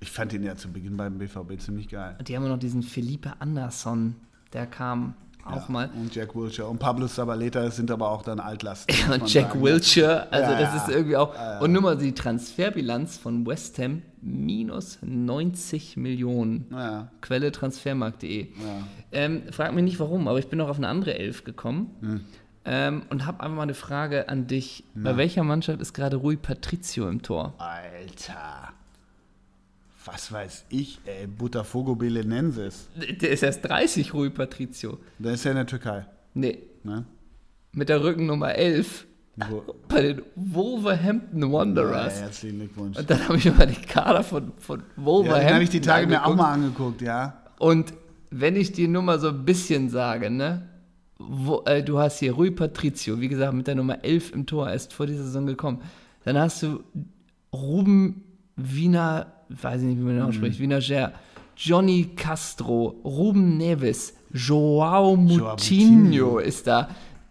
[0.00, 2.16] Ich fand ihn ja zu Beginn beim BVB ziemlich geil.
[2.26, 4.14] Die haben ja noch diesen Felipe Anderson,
[4.52, 5.72] der kam auch ja.
[5.72, 5.90] mal.
[5.94, 6.66] Und Jack Wilshere.
[6.68, 8.94] Und Pablo Zabaleta sind aber auch dann Altlasten.
[9.08, 9.62] man Und Jack sagen.
[9.62, 10.82] Wilshere, also Ja, das ja.
[10.82, 11.34] ist irgendwie auch.
[11.34, 11.58] Ja, ja.
[11.60, 16.66] Und nur mal die Transferbilanz von West Ham: minus 90 Millionen.
[16.70, 18.42] Ja, Quelle transfermarkt.de.
[18.42, 18.48] ja.
[19.10, 22.20] Ähm, frag mich nicht warum, aber ich bin noch auf eine andere Elf gekommen Hm.
[22.66, 24.84] ähm, und habe einfach mal eine Frage an dich.
[24.94, 27.54] Bei welcher Mannschaft ist gerade Rui Patricio im Tor?
[27.56, 28.68] Alter.
[30.12, 31.26] Was weiß ich, ey.
[31.26, 32.88] Botafogo Belenenses.
[33.20, 34.98] Der ist erst 30, Rui Patricio.
[35.18, 36.06] Der ist ja in der Türkei.
[36.34, 37.04] Nee, Ne?
[37.72, 39.06] mit der Rückennummer 11
[39.50, 42.20] Wo, bei den Wolverhampton ja, Wanderers.
[42.20, 42.96] herzlichen Glückwunsch.
[42.98, 45.70] Und dann habe ich mir mal die Kader von, von Ja, Wolverhampton den habe ich
[45.70, 46.38] die Tage mir auch angeguckt.
[46.38, 47.42] mal angeguckt, ja.
[47.58, 47.92] Und
[48.30, 50.68] wenn ich dir nur mal so ein bisschen sage, ne?
[51.18, 54.70] Wo, äh, du hast hier Rui Patricio, wie gesagt, mit der Nummer 11 im Tor,
[54.70, 55.82] erst vor dieser Saison gekommen.
[56.24, 56.82] Dann hast du
[57.52, 58.24] Ruben
[58.56, 60.28] Wiener, weiß ich nicht, wie man den Mhm.
[60.28, 61.12] ausspricht, Wiener Ger,
[61.56, 66.38] Johnny Castro, Ruben Neves, Joao Moutinho Moutinho.
[66.38, 66.88] ist da,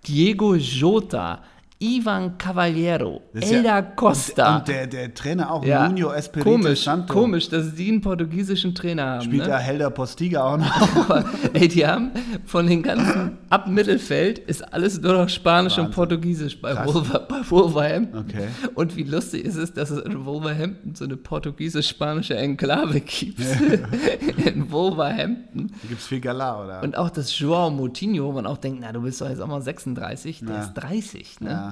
[0.07, 1.41] Diego Jota,
[1.79, 4.57] Ivan Cavallero, ist ja- Elda Costa.
[4.57, 7.13] Und der, der Trainer auch, ja, Nuno Espirito komisch, Santo.
[7.13, 9.21] komisch, dass die einen portugiesischen Trainer haben.
[9.21, 9.49] Spielt ne?
[9.49, 10.97] da Helder Postiga auch noch.
[11.09, 12.11] Aber, ey, die haben
[12.45, 15.93] von den ganzen, ab Mittelfeld ist alles nur noch Spanisch und Wahnsinn.
[15.95, 16.83] Portugiesisch bei.
[16.85, 18.25] Wolver, bei Wolverhampton.
[18.27, 18.47] Okay.
[18.73, 23.39] Und wie lustig ist es, dass es in Wolverhampton so eine portugiesisch-spanische Enklave gibt.
[24.45, 25.67] in Wolverhampton.
[25.67, 26.81] Da gibt es viel Gala, oder?
[26.81, 29.47] Und auch das Joao Moutinho, wo man auch denkt, na, du bist doch jetzt auch
[29.47, 30.61] mal 36, der Ja.
[30.63, 31.49] ist 30, ne?
[31.49, 31.66] ja,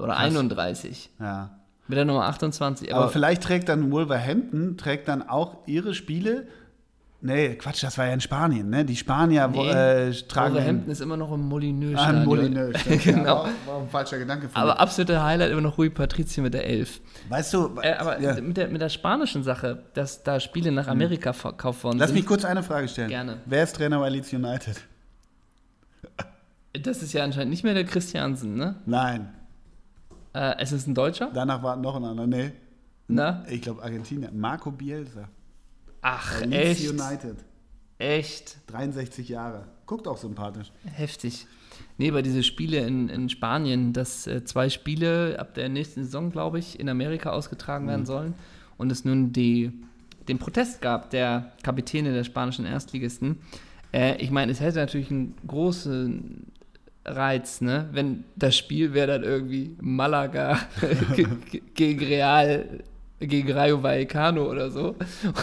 [0.00, 1.10] Oder 31.
[1.20, 1.50] ja.
[1.88, 2.92] Mit der Nummer 28.
[2.94, 6.46] Aber Aber, vielleicht trägt dann Wolverhampton, trägt dann auch ihre Spiele.
[7.20, 8.84] Nee, Quatsch, das war ja in Spanien, ne?
[8.84, 10.54] Die Spanier Nee, äh, tragen.
[10.54, 12.16] Wolverhampton ist immer noch im Ah, Molineux-Stadion.
[12.20, 12.72] ein Molineux.
[13.02, 13.44] genau.
[13.44, 16.64] Ja, war, ein falscher Gedanke von Aber absoluter Highlight immer noch Rui Patricio mit der
[16.64, 17.00] 11.
[17.28, 18.40] Weißt du, Äh, aber ja.
[18.40, 22.16] mit, der, mit der spanischen Sache, dass da Spiele nach Amerika verkauft worden lass sind,
[22.18, 23.08] mich kurz eine Frage stellen.
[23.08, 23.38] Gerne.
[23.46, 24.80] Wer ist Trainer bei Leeds United?
[26.80, 28.76] das ist ja anscheinend nicht mehr der Christiansen, ne?
[28.86, 29.28] Nein,
[30.32, 32.26] Äh, es ist ein Deutscher, danach war noch ein anderer.
[32.26, 32.52] Nee,
[33.08, 33.44] ne?
[33.48, 34.30] ich glaube Argentinier.
[34.32, 35.28] Marco Bielsa.
[36.02, 36.90] Ach, Leeds echt?
[36.90, 37.36] United.
[37.98, 38.56] Echt?
[38.68, 39.66] 63 Jahre.
[39.84, 40.72] Guckt auch sympathisch.
[40.84, 41.46] Heftig.
[41.98, 46.30] Nee, bei diese Spiele in, in Spanien, dass äh, zwei Spiele ab der nächsten Saison,
[46.30, 48.34] glaube ich, in Amerika ausgetragen werden sollen
[48.78, 49.72] und es nun die,
[50.28, 53.40] den Protest gab der Kapitäne der spanischen Erstligisten.
[53.92, 56.49] Äh, ich meine, es hätte natürlich einen großen
[57.04, 57.88] Reiz, ne?
[57.92, 60.58] wenn das Spiel wäre dann irgendwie Malaga
[61.16, 62.80] ge- ge- gegen Real,
[63.20, 64.96] gegen Rayo Vallecano oder so.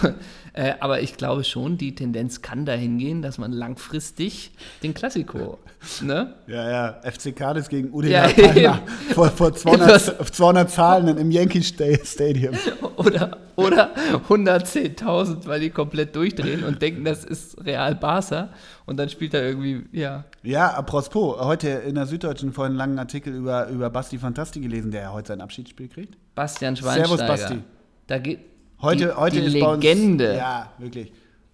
[0.53, 4.51] äh, aber ich glaube schon, die Tendenz kann dahin gehen, dass man langfristig
[4.83, 5.59] den Klassiko,
[6.01, 6.35] ne?
[6.47, 7.01] Ja, ja.
[7.11, 8.79] FC Cadiz gegen Udine Ja.
[9.13, 12.55] Vor, vor 200, Das- 200 Zahlenden im Yankee Sta- Stadium.
[12.97, 13.93] Oder, oder
[14.29, 18.49] 110.000, weil die komplett durchdrehen und denken, das ist Real Barca
[18.85, 22.99] und dann spielt er irgendwie, ja, Ja, apropos, heute in der Süddeutschen vorhin einen langen
[22.99, 26.17] Artikel über, über Basti Fantasti gelesen, der ja heute sein Abschiedsspiel kriegt.
[26.35, 27.27] Bastian Servus, Schweinsteiger.
[27.27, 27.59] Basti.
[28.07, 28.39] Da geht
[28.81, 30.35] Heute, die, heute die ist bei uns, Legende.
[30.35, 31.11] Ja, wirklich.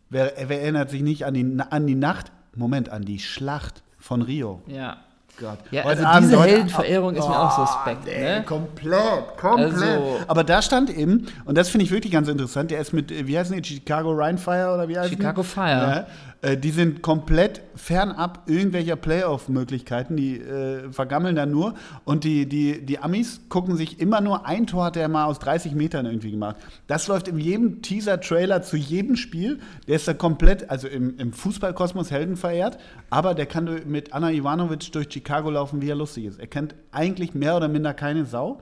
[0.09, 4.21] Wer, wer erinnert sich nicht an die, an die Nacht, Moment, an die Schlacht von
[4.21, 4.61] Rio?
[4.67, 4.97] Ja.
[5.39, 5.57] Gott.
[5.71, 8.43] Ja, also diese heute- Heldenverehrung ist mir auch suspekt, nee, ne?
[8.43, 9.73] Komplett, komplett.
[9.73, 13.09] Also- Aber da stand eben, und das finde ich wirklich ganz interessant, der ist mit,
[13.09, 15.47] wie heißen die, Chicago Rhinefire oder wie heißen Chicago die?
[15.47, 15.65] Fire.
[15.67, 16.07] Ja,
[16.43, 21.73] äh, die sind komplett fernab irgendwelcher Playoff-Möglichkeiten, die äh, vergammeln da nur.
[22.03, 25.39] Und die, die, die Amis gucken sich immer nur ein Tor, hat der mal aus
[25.39, 26.57] 30 Metern irgendwie gemacht.
[26.87, 29.59] Das läuft in jedem Teaser-Trailer zu jedem Spiel.
[29.87, 32.77] Der ist da komplett, also im, im Fußballkosmos Helden verehrt,
[33.09, 36.39] aber der kann mit Anna Ivanovic durch Chicago laufen, wie er lustig ist.
[36.39, 38.61] Er kennt eigentlich mehr oder minder keine Sau.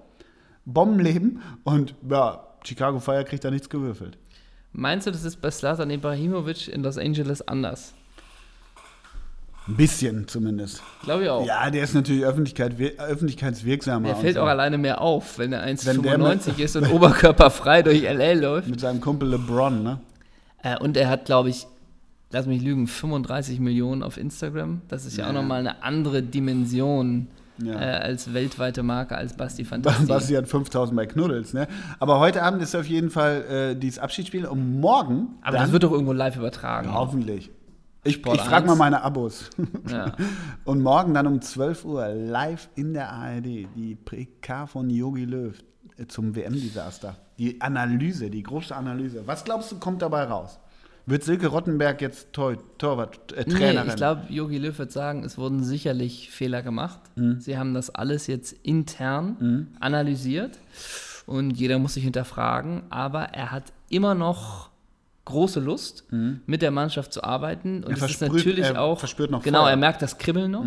[0.66, 4.20] Bombenleben und ja, Chicago Fire kriegt da nichts gewürfelt.
[4.74, 7.94] Meinst du, das ist bei Slatan Ibrahimovic in Los Angeles anders?
[9.68, 10.82] Ein bisschen zumindest.
[11.04, 11.46] Glaube ich auch.
[11.46, 14.08] Ja, der ist natürlich Öffentlichkeit, wir- öffentlichkeitswirksamer.
[14.08, 14.42] Der fällt so.
[14.42, 18.34] auch alleine mehr auf, wenn er Wenn der 1,95 ist und oberkörperfrei durch L.A.
[18.34, 18.68] läuft.
[18.70, 20.00] Mit seinem Kumpel LeBron, ne?
[20.64, 21.68] Äh, und er hat, glaube ich,
[22.32, 24.82] lass mich lügen, 35 Millionen auf Instagram.
[24.88, 25.34] Das ist ja, auch Ja.
[25.34, 27.28] nochmal eine andere Dimension
[27.64, 27.74] Ja.
[27.80, 30.06] äh, als weltweite Marke als Basti Fantasti.
[30.08, 31.68] Basti hat 5000 bei Knuddels, ne?
[32.00, 35.36] Aber heute Abend ist auf jeden Fall äh, dieses Abschiedsspiel und morgen.
[35.42, 36.94] Aber dann, das wird doch irgendwo live übertragen.
[36.94, 37.52] Hoffentlich.
[38.04, 38.80] Ich, Sport ich frage mal 1.
[38.80, 39.50] meine Abos.
[39.88, 40.14] Ja.
[40.66, 43.46] Und morgen dann um 12 Uhr live in der ARD
[43.76, 45.54] die PK von Yogi Löw
[45.98, 47.16] äh, zum WM-Desaster.
[47.38, 49.22] Die Analyse, die große Analyse.
[49.28, 50.60] Was glaubst du, kommt dabei raus?
[51.12, 53.84] Wird Silke Rottenberg jetzt Tor, Torwart, äh, Trainerin?
[53.86, 57.00] Nee, ich glaube, Jogi Löw wird sagen, es wurden sicherlich Fehler gemacht.
[57.16, 57.40] Mhm.
[57.40, 60.58] Sie haben das alles jetzt intern analysiert
[61.26, 64.70] und jeder muss sich hinterfragen, aber er hat immer noch
[65.26, 66.06] große Lust,
[66.48, 67.84] mit der Mannschaft zu arbeiten.
[67.84, 67.98] Und Mhm.
[67.98, 69.00] Er es ist natürlich er auch.
[69.00, 69.68] verspürt noch Genau, Feuer.
[69.68, 69.72] Mhm.
[69.74, 70.66] er merkt das Kribbeln noch.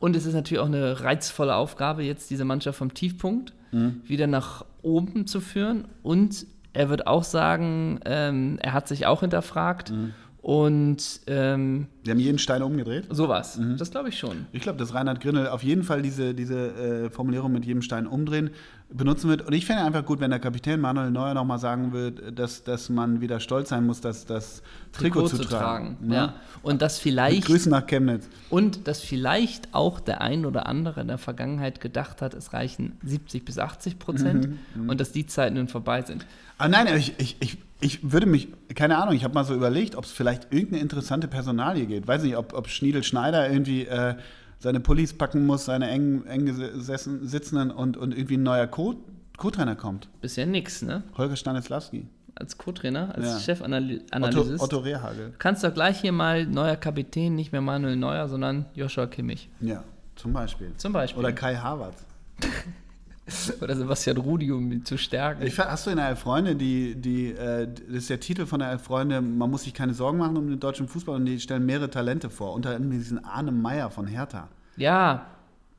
[0.00, 4.00] Und es ist natürlich auch eine reizvolle Aufgabe, jetzt diese Mannschaft vom Tiefpunkt Mhm.
[4.06, 5.84] wieder nach oben zu führen.
[6.02, 9.90] Und er wird auch sagen, ähm, er hat sich auch hinterfragt.
[9.90, 10.14] Mhm.
[10.42, 13.04] Und ähm, Sie haben jeden Stein umgedreht.
[13.10, 13.58] sowas.
[13.58, 13.76] Mhm.
[13.76, 14.46] Das glaube ich schon.
[14.52, 18.06] Ich glaube, dass Reinhard Grindel auf jeden Fall diese, diese äh, Formulierung mit jedem Stein
[18.06, 18.50] umdrehen
[18.88, 19.42] benutzen wird.
[19.42, 22.88] Und ich fände einfach gut, wenn der Kapitän Manuel Neuer nochmal sagen wird, dass, dass
[22.88, 25.98] man wieder stolz sein muss, dass das Trikot, zu tragen.
[26.00, 26.14] ne?
[26.14, 26.34] Ja.
[26.62, 28.28] Und das vielleicht Grüße nach Chemnitz.
[28.48, 32.98] und dass vielleicht auch der ein oder andere in der Vergangenheit gedacht hat, es reichen
[33.04, 36.24] 70 bis 80 Prozent Mhm, und dass die Zeiten nun vorbei sind.
[36.58, 39.94] Ah nein, ich, ich, ich, ich würde mich, keine Ahnung, ich habe mal so überlegt,
[39.96, 42.06] ob es vielleicht irgendeine interessante Personalie geht.
[42.06, 44.14] Weiß nicht, ob, ob Schniedel Schneider irgendwie äh,
[44.58, 48.96] seine Pullis packen muss, seine eng, eng gesessen, sitzenden und, und irgendwie ein neuer Co-
[49.38, 50.08] Co-Trainer kommt.
[50.20, 51.02] Bisher nix, ne?
[51.16, 52.06] Holger Stanislawski.
[52.34, 53.32] Als Co-Trainer, als Ja.
[53.32, 54.60] Otto, Chefanalyst.
[54.62, 55.32] Otto Rehagel.
[55.38, 59.48] Kannst doch gleich hier mal neuer Kapitän, nicht mehr Manuel Neuer, sondern Joshua Kimmich.
[59.60, 59.82] Ja,
[60.16, 60.72] zum Beispiel.
[60.76, 61.18] Zum Beispiel.
[61.20, 62.04] Oder Kai Havertz.
[63.60, 65.44] Oder Sebastian Rudi, um ihn zu stärken.
[65.46, 68.78] Ich, hast du in der Freunde, die, die, äh, das ist der Titel von der
[68.78, 71.90] Freunde, man muss sich keine Sorgen machen um den deutschen Fußball und die stellen mehrere
[71.90, 74.48] Talente vor, unter anderem diesen Arne Meyer von Hertha.
[74.76, 75.26] ja,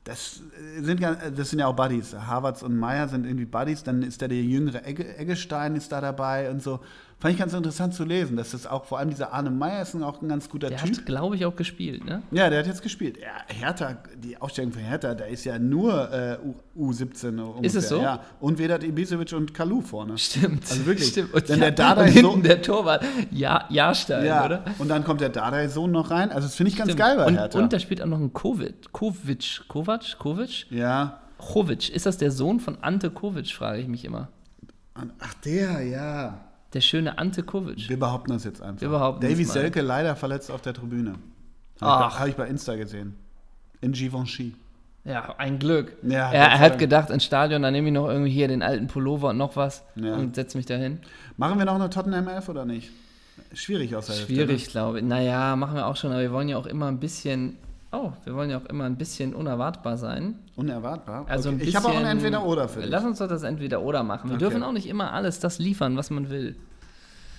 [0.04, 0.42] Das
[0.78, 2.12] äh, sind, ja- das sind ja auch Buddies.
[2.14, 3.84] Havertz und Meyer sind irgendwie Buddies.
[3.84, 6.80] Dann ist da der jüngere Egge, Eggestein ist da dabei und so.
[7.22, 8.36] Fand ich ganz interessant zu lesen.
[8.36, 10.96] dass Das auch vor allem dieser Arne Meyer ist auch ein ganz guter der Typ.
[10.98, 12.20] hat, glaube ich, auch gespielt, ne?
[12.32, 13.16] ja, der hat jetzt gespielt.
[13.16, 16.36] Ja, Hertha, die Aufstellung von Hertha, da ist ja nur äh,
[16.74, 17.62] U, U17 ungefähr.
[17.64, 18.02] Ist es so?
[18.02, 18.18] Ja.
[18.40, 20.18] Und Vedat Ibisevic und Kalu vorne.
[20.18, 20.64] Stimmt.
[20.68, 21.10] Also wirklich.
[21.10, 21.32] Stimmt.
[21.32, 24.64] Und, Denn ja, der Dardai und hinten so- der Torwart, ja, Jahrstein, Ja, oder?
[24.80, 26.30] und dann kommt der Dardai-Sohn noch rein.
[26.32, 26.98] Also das finde ich ganz Stimmt.
[27.06, 27.56] geil bei und, Hertha.
[27.60, 28.90] und da spielt auch noch ein Kovic.
[28.90, 29.60] Kovic.
[29.68, 30.18] Kovac?
[30.18, 30.66] Kovic?
[30.70, 31.20] ja.
[31.38, 31.88] Kovic.
[31.90, 34.28] Ist das der Sohn von Ante Kovic, frage ich mich immer.
[34.94, 36.40] Ach, der, ja.
[36.74, 37.88] Der schöne Ante Kovic.
[37.88, 38.80] Wir behaupten das jetzt einfach.
[38.80, 39.44] Wir behaupten Davy.
[39.44, 41.14] Selke leider verletzt auf der Tribüne.
[41.80, 41.88] Ach.
[41.90, 43.14] Habe ich, bei- hab ich bei Insta gesehen.
[43.80, 44.54] In Givenchy.
[45.04, 45.92] Ja, ein Glück.
[46.02, 48.86] Ja, er, er hat gedacht, ins Stadion, dann nehme ich noch irgendwie hier den alten
[48.86, 50.14] Pullover und noch was Ja.
[50.14, 51.00] und setze mich dahin.
[51.36, 52.90] Machen wir noch eine Tottenham 11 oder nicht?
[53.52, 55.04] Schwierig aus der Hälfte, Schwierig, glaube ich.
[55.04, 57.56] Naja, machen wir auch schon, aber wir wollen ja auch immer ein bisschen,
[57.92, 60.22] oh, wir wollen ja auch immer ein bisschen unerwartbar sein.
[60.24, 60.34] Ne?
[60.56, 61.26] Unerwartbar.
[61.28, 62.90] Also Okay, Ich habe auch ein Entweder-Oder für dich.
[62.90, 64.30] Lass uns doch das Entweder-Oder machen.
[64.30, 64.44] Wir Okay.
[64.44, 66.56] dürfen auch nicht immer alles das liefern, was man will.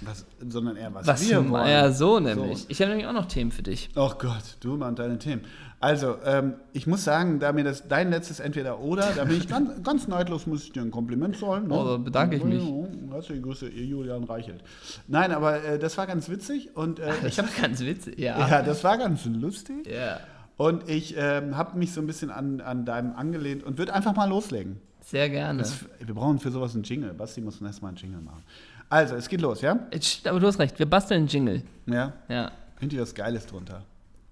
[0.02, 1.68] Was, sondern eher was, Was wir wollen.
[1.70, 2.66] Ja, so nämlich.
[2.68, 3.90] Ich habe nämlich auch noch Themen für dich.
[3.96, 5.44] Oh Gott, du und deine Themen.
[5.80, 9.70] Also, ähm, ich muss sagen, da mir das dein letztes Entweder-Oder, da bin ich ganz,
[9.84, 11.68] ganz neidlos, muss ich dir ein Kompliment zollen.
[11.68, 11.74] Ne?
[11.74, 12.64] Oh, da bedanke ich mich.
[13.12, 14.62] Herzliche Grüße, ihr Julian Reichelt.
[15.08, 18.20] Nein, aber äh, das war ganz witzig und äh, ich habe Das war ganz witzig.
[18.20, 18.48] Ja.
[18.48, 19.88] Ja, das war ganz lustig.
[19.88, 20.20] Ja.
[20.58, 24.16] Und ich ähm, habe mich so ein bisschen an, an deinem angelehnt und würde einfach
[24.16, 24.80] mal loslegen.
[25.02, 25.60] Sehr gerne.
[25.60, 27.14] Das, wir brauchen für sowas einen Jingle.
[27.14, 28.44] Basti muss erstmal einen Jingle machen.
[28.90, 29.80] Also, es geht los, ja?
[30.26, 31.64] Aber du hast recht, wir basteln einen Jingle.
[31.88, 32.14] Ja.
[32.30, 32.52] Ja.
[32.80, 33.84] Könnt ihr was Geiles drunter?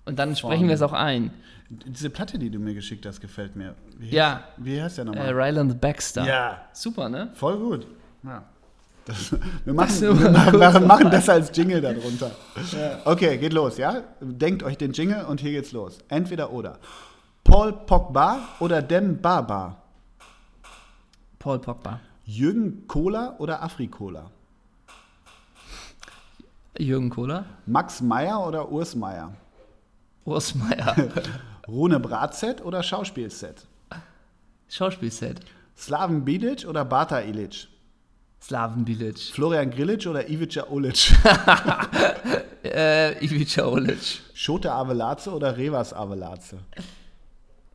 [0.05, 1.31] Und dann sprechen wir es auch ein.
[1.69, 3.75] Diese Platte, die du mir geschickt hast, gefällt mir.
[3.97, 4.43] Wie, Ja.
[4.57, 5.31] Wie heißt der Äh, nochmal?
[5.33, 6.25] Ryland Baxter.
[6.25, 6.61] Ja.
[6.73, 7.29] Super, ne?
[7.33, 7.87] Voll gut.
[8.23, 8.43] Ja.
[9.05, 9.31] Das,
[9.65, 12.31] wir machen, Das wir machen, machen das als Jingle darunter.
[13.05, 14.03] Okay, geht los, ja?
[14.19, 15.99] Denkt euch den Jingle und hier geht's los.
[16.07, 16.77] Entweder oder.
[17.43, 19.77] Paul Pogba oder Dem Baba?
[21.39, 21.99] Paul Pogba.
[22.25, 24.29] Jürgen Kohler oder Afrikola?
[26.77, 27.45] Jürgen Kohler.
[27.65, 29.33] Max Meyer oder Urs Meyer?
[30.25, 30.95] Urs Meier.
[31.67, 33.65] Rune Bratzett oder Schauspielset?
[34.69, 35.41] Schauspielset.
[35.75, 37.67] Slaven Bilic oder Bata Ilic?
[38.41, 39.19] Slaven Bilic.
[39.19, 41.11] Florian Grilic oder Ivica Olic?
[42.63, 44.21] Äh, Ivica Olic.
[44.35, 46.59] Schote Avelaze oder Revas Avelaze?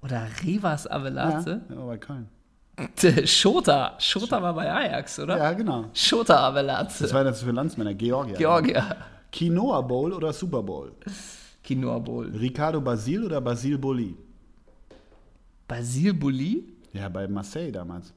[0.01, 1.61] Oder Rivas Avelaze.
[1.69, 2.29] Ja, bei Köln.
[3.27, 3.97] Schota.
[3.99, 5.37] Schota war bei Ajax, oder?
[5.39, 5.87] Ja, genau.
[5.93, 7.03] Schota Avelaze.
[7.03, 7.95] Das war das für Landsmänner.
[7.95, 8.37] Georgia.
[8.39, 8.97] Georgia.
[9.33, 10.93] Quinoa Bowl oder Super Bowl?
[11.65, 12.31] Quinoa Bowl.
[12.31, 14.17] Ricardo Basil oder Basil Boli?
[15.67, 16.65] Basil Bulli?
[16.93, 18.15] Ja, bei Marseille damals.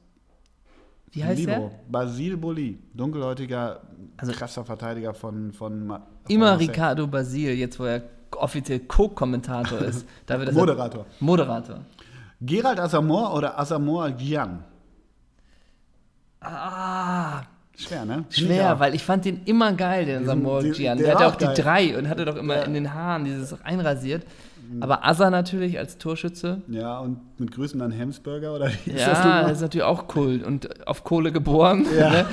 [1.12, 1.68] Wie heißt Libero.
[1.70, 1.80] der?
[1.90, 2.78] Basil Boli.
[2.94, 3.80] Dunkelhäutiger,
[4.16, 6.68] Also- krasser Verteidiger von, von, von Immer Marseille.
[6.68, 8.02] Ricardo Basil, jetzt wo er
[8.36, 10.06] offiziell Co-Kommentator ist.
[10.26, 11.06] Da wird das Moderator.
[11.18, 11.80] Moderator.
[12.40, 14.62] Gerald Asamoah oder Asamoah Gyan?
[16.40, 17.42] Ah,
[17.76, 18.24] Schwer, ne?
[18.30, 18.80] Schwer, auch.
[18.80, 20.24] weil ich fand den immer geil, den
[20.62, 20.98] die- Gian.
[20.98, 22.62] der Der hatte war auch die drei und hatte doch immer Ja.
[22.62, 24.24] in den Haaren dieses einrasiert.
[24.80, 26.62] Aber Asa natürlich als Torschütze.
[26.68, 30.44] Ja, und mit Grüßen an Hemsburger oder wie ist das Ja, ist natürlich auch Kult
[30.44, 31.86] und auf Kohle geboren.
[31.98, 32.10] Ja.
[32.10, 32.26] Ne?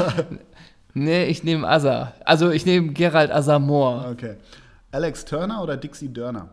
[0.94, 2.14] Nee, ich nehme Asa.
[2.26, 4.10] Also ich nehme Gerald Asamoah.
[4.12, 4.38] Okay.
[4.92, 6.50] Alex Turner oder Dixie Dörner?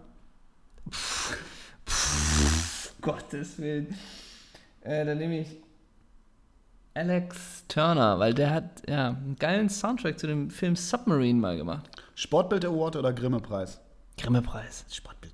[3.01, 3.95] Gottes Willen.
[4.83, 5.49] Äh, dann nehme ich
[6.95, 11.91] Alex Turner, weil der hat ja einen geilen Soundtrack zu dem Film Submarine mal gemacht.
[12.15, 13.81] Sportbild Award oder Grimme-Preis?
[14.17, 14.85] Grimme-Preis.
[14.91, 15.34] Sportbild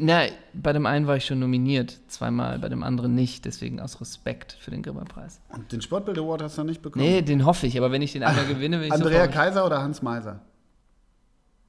[0.00, 0.22] Na,
[0.54, 4.52] bei dem einen war ich schon nominiert, zweimal, bei dem anderen nicht, deswegen aus Respekt
[4.60, 5.40] für den Grimme-Preis.
[5.52, 7.04] Und den Sportbild Award hast du noch nicht bekommen?
[7.04, 9.66] Nee, den hoffe ich, aber wenn ich den einmal gewinne, will ich Andrea sofort- Kaiser
[9.66, 10.40] oder Hans Meiser?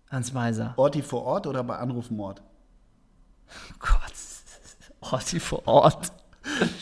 [0.10, 0.74] Hans Meiser.
[0.78, 2.42] Orti vor Ort oder bei Anrufmord?
[3.50, 5.12] Oh Gott.
[5.12, 6.12] Orti vor Ort.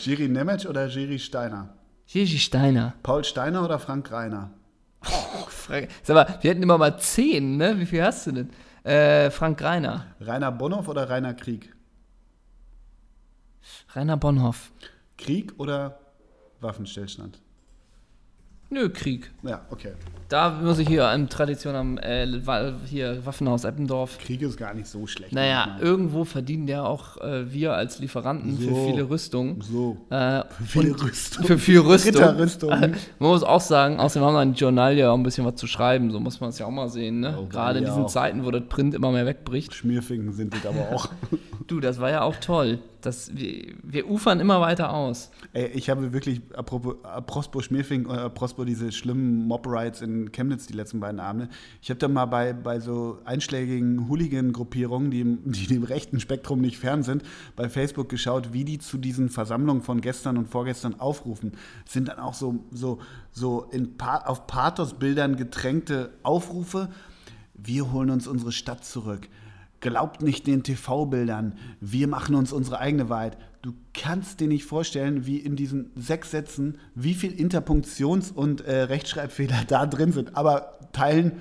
[0.02, 1.74] Giri Nemec oder Giri Steiner?
[2.06, 2.94] Gigi Steiner.
[3.02, 4.50] Paul Steiner oder Frank Reiner?
[5.48, 7.78] Frage- Sag mal, wir hätten immer mal zehn, ne?
[7.78, 8.50] Wie viel hast du denn?
[8.86, 10.06] Äh, Frank Reiner.
[10.20, 11.74] Rainer Bonhoff oder Rainer Krieg?
[13.96, 14.70] Rainer Bonhoff.
[15.18, 15.98] Krieg oder
[16.60, 17.40] Waffenstillstand?
[18.70, 19.30] Nö, Krieg.
[19.42, 19.92] Ja, okay.
[20.28, 22.26] Da muss ich hier im Tradition am äh,
[22.86, 24.18] hier Waffenhaus Eppendorf.
[24.18, 25.32] Krieg ist gar nicht so schlecht.
[25.32, 25.86] Naja, manchmal.
[25.88, 28.86] irgendwo verdienen ja auch äh, wir als Lieferanten für So.
[28.88, 29.60] viele Rüstungen.
[29.60, 29.96] So.
[30.10, 31.44] Äh, Viele und Rüstung.
[31.44, 32.12] Für viel Rüstung.
[32.14, 32.70] Ritterrüstung.
[32.80, 35.68] Man muss auch sagen, außerdem haben wir ein Journal ja auch ein bisschen was zu
[35.68, 37.20] schreiben, so muss man es ja auch mal sehen.
[37.20, 37.38] Ne?
[37.40, 38.08] Oh, Gerade in diesen auch.
[38.10, 39.74] Zeiten, wo das Print immer mehr wegbricht.
[39.74, 41.08] Schmierfinken sind das aber auch.
[41.66, 42.78] Du, das war ja auch toll.
[43.00, 45.30] Das, wir, wir ufern immer weiter aus.
[45.52, 50.74] Ey, ich habe wirklich, apropos, apropos Schmierfink, äh, apropos diese schlimmen Mob-Rides in Chemnitz die
[50.74, 51.48] letzten beiden Abende.
[51.82, 56.78] Ich habe da mal bei, bei so einschlägigen Hooligan-Gruppierungen, die, die dem rechten Spektrum nicht
[56.78, 57.24] fern sind,
[57.56, 61.52] bei Facebook geschaut, wie die zu diesen Versammlungen von gestern und vorgestern aufrufen.
[61.84, 63.00] Sind dann auch so, so,
[63.32, 66.90] so in pa auf Pathos-Bildern getränkte Aufrufe.
[67.54, 69.28] Wir holen uns unsere Stadt zurück.
[69.80, 71.54] Glaubt nicht den TV-Bildern.
[71.80, 73.36] Wir machen uns unsere eigene Wahrheit.
[73.62, 78.82] Du kannst dir nicht vorstellen, wie in diesen sechs Sätzen, wie viel Interpunktions- und äh,
[78.82, 80.36] Rechtschreibfehler da drin sind.
[80.36, 81.40] Aber teilen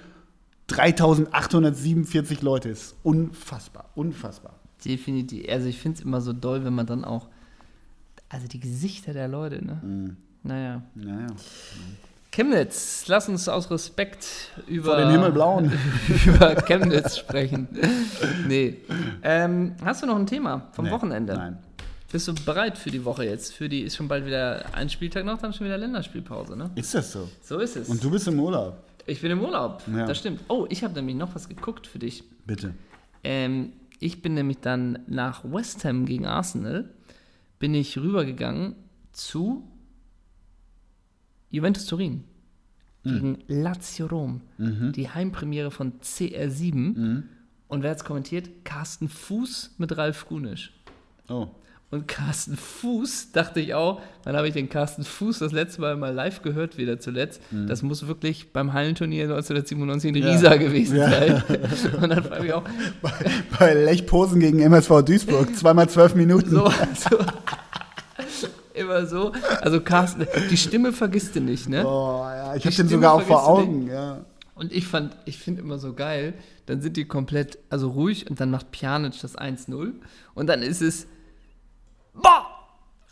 [0.68, 2.70] 3847 Leute.
[2.70, 4.60] Ist unfassbar, unfassbar.
[4.84, 5.48] Definitiv.
[5.50, 7.30] Also ich finde es immer so doll, wenn man dann auch.
[8.30, 9.82] Also die Gesichter der Leute, ne?
[9.84, 10.18] Mhm.
[10.44, 10.84] Naja.
[10.94, 11.28] Naja.
[12.36, 14.28] Chemnitz, lass uns aus Respekt
[14.68, 14.88] über.
[14.92, 15.72] Vor den Himmelblauen.
[16.26, 17.70] über Chemnitz sprechen.
[18.46, 18.76] Nee.
[19.24, 21.34] Ähm, hast du noch ein Thema vom Nee, Wochenende?
[21.34, 21.58] Nein.
[22.12, 23.54] Bist du bereit für die Woche jetzt?
[23.54, 26.72] Für die ist schon bald wieder ein Spieltag noch, dann schon wieder Länderspielpause, ne?
[26.76, 27.30] Ist das so?
[27.42, 27.88] So ist es.
[27.88, 28.84] Und du bist im Urlaub.
[29.06, 29.82] ich bin im Urlaub.
[29.96, 30.06] Ja.
[30.06, 30.42] Das stimmt.
[30.50, 32.26] Oh, ich habe nämlich noch was geguckt für dich.
[32.46, 32.74] Bitte.
[33.24, 33.72] Ähm,
[34.02, 36.90] ich bin nämlich dann nach West Ham gegen Arsenal,
[37.60, 38.76] bin ich rübergegangen
[39.14, 39.64] zu
[41.56, 42.24] Juventus Turin
[43.04, 44.42] gegen Lazio Rom.
[44.58, 47.24] Die Heimpremiere von CR7.
[47.68, 48.50] Und wer hat es kommentiert?
[48.64, 50.74] Carsten Fuß mit Ralf Gunisch.
[51.30, 51.48] Oh.
[51.92, 55.96] Und Carsten Fuß, dachte ich auch, wann habe ich den Carsten Fuß das letzte Mal
[55.96, 57.42] mal live gehört, wieder zuletzt.
[57.68, 60.32] Das muss wirklich beim Hallenturnier 1997 in Ja.
[60.32, 61.10] Riesa gewesen Ja.
[61.10, 61.44] sein.
[62.02, 62.64] Und dann frage ich auch,
[63.60, 66.50] Bei Lech Posen gegen MSV Duisburg, zweimal zwölf Minuten.
[66.50, 67.18] so, so.
[68.86, 69.32] Immer so.
[69.62, 71.86] Also Carsten, die Stimme vergisst du nicht, ne?
[71.86, 73.88] Oh, ja, ich habe den sogar auch vor Augen.
[73.88, 74.26] Ja.
[74.54, 76.34] Und ich fand, ich finde immer so geil,
[76.66, 79.94] dann sind die komplett, also ruhig und dann macht Pjanic das 1-0
[80.34, 81.08] und dann ist es,
[82.14, 82.46] boah,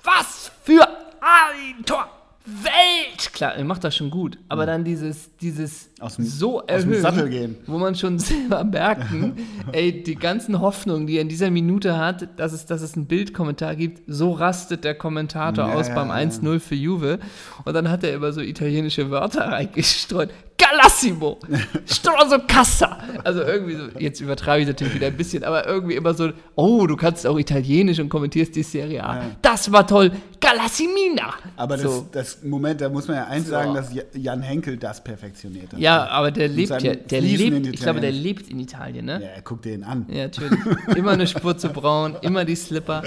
[0.03, 0.87] was für
[1.21, 2.07] ein Tor!
[2.45, 3.31] Welt!
[3.33, 7.95] Klar, er macht das schon gut, aber dann dieses, dieses dem- so erhöhen, wo man
[7.95, 9.37] schon selber merken,
[9.71, 13.05] ey, die ganzen Hoffnungen, die er in dieser Minute hat, dass es, dass es einen
[13.05, 16.15] Bildkommentar gibt, so rastet der Kommentator Ja, aus ja, beim ja.
[16.15, 17.19] 1-0 für Juve
[17.63, 20.29] und dann hat er immer so italienische Wörter reingestreut.
[20.57, 21.39] Galassimo!
[21.85, 22.97] Stroso Cassa!
[23.23, 26.85] Also irgendwie so, jetzt übertreibe ich natürlich wieder ein bisschen, aber irgendwie immer so, oh,
[26.87, 29.15] du kannst auch Italienisch und kommentierst die Serie A.
[29.17, 29.23] Ja.
[29.41, 30.11] Das war toll!
[30.39, 31.33] Galassimina!
[31.57, 32.07] Aber das, so.
[32.11, 33.51] das Moment, da muss man ja eins So.
[33.51, 35.79] sagen, dass Ja- Jan Henkel das perfektioniert hat.
[35.79, 39.21] Ja, aber der lebt ja, der fließenden lebt, ich glaube, der lebt in Italien, ne?
[39.23, 40.05] Ja, guck dir ihn an.
[40.09, 40.59] Ja, natürlich.
[40.95, 43.03] Immer eine Spur zu braun, immer die Slipper.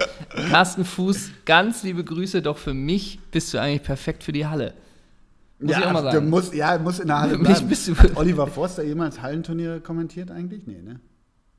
[0.51, 4.75] Carsten Fuß, ganz liebe Grüße, doch für mich bist du eigentlich perfekt für die Halle.
[5.59, 6.29] Muss ja, ich auch mal sagen.
[6.29, 7.71] Muss, ja, muss in der Halle bleiben.
[7.99, 10.67] Hat Oliver Forster jemals Hallenturniere kommentiert eigentlich?
[10.67, 11.01] Nee, ne?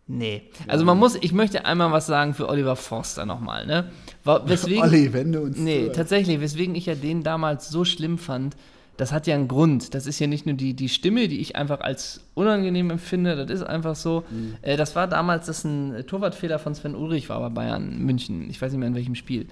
[0.10, 0.44] Nee.
[0.68, 3.92] Also man muss, ich möchte einmal was sagen für Oliver Forster nochmal, ne?
[4.24, 5.96] Weswegen, Olli, wenn du uns Nee, zuhörst.
[5.98, 8.56] tatsächlich, weswegen ich ja den damals so schlimm fand,
[8.98, 9.94] das hat ja einen Grund.
[9.94, 13.62] Das ist ja nicht nur die, die Stimme, die ich einfach als unangenehm empfinde, das
[13.62, 14.24] ist einfach so.
[14.30, 14.58] Mhm.
[14.62, 18.50] Äh, das war damals, das ein Torwartfehler von Sven Ulrich war bei Bayern München.
[18.50, 19.48] Ich weiß nicht mehr in welchem Spiel.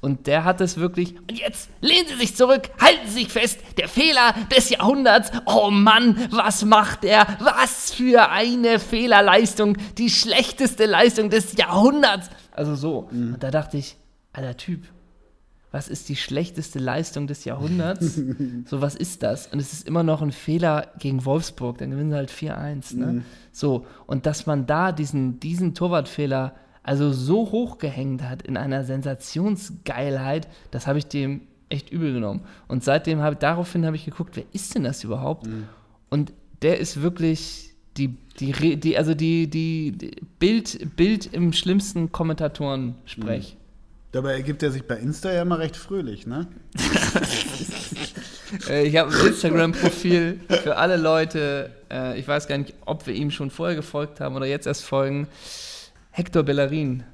[0.00, 1.14] Und der hat es wirklich.
[1.28, 5.30] Und jetzt lehnen Sie sich zurück, halten Sie sich fest, der Fehler des Jahrhunderts.
[5.46, 7.26] Oh Mann, was macht er?
[7.40, 9.76] Was für eine Fehlerleistung.
[9.96, 12.30] Die schlechteste Leistung des Jahrhunderts.
[12.52, 13.08] Also so.
[13.10, 13.34] Mhm.
[13.34, 13.96] Und da dachte ich,
[14.32, 14.82] alter Typ,
[15.70, 18.20] was ist die schlechteste Leistung des Jahrhunderts?
[18.66, 19.48] so, was ist das?
[19.48, 22.96] Und es ist immer noch ein Fehler gegen Wolfsburg, dann gewinnen sie halt 4-1.
[22.96, 23.06] Ne?
[23.06, 23.22] Mhm.
[23.52, 30.48] So, und dass man da diesen, diesen Torwartfehler also so hochgehängt hat in einer Sensationsgeilheit,
[30.70, 32.40] das habe ich dem echt übel genommen.
[32.66, 35.46] Und seitdem habe daraufhin habe ich geguckt, wer ist denn das überhaupt?
[35.46, 35.68] Mhm.
[36.08, 42.10] Und der ist wirklich die, die, die also die, die, die Bild, Bild im schlimmsten
[42.10, 43.57] Kommentatoren-Sprech.
[44.12, 46.46] Dabei ergibt er sich bei Insta ja immer recht fröhlich, ne?
[48.68, 51.70] Äh, Ich habe ein Instagram-Profil für alle Leute.
[51.90, 54.84] Äh, ich weiß gar nicht, ob wir ihm schon vorher gefolgt haben oder jetzt erst
[54.84, 55.28] folgen.
[56.10, 57.04] Hector Bellerin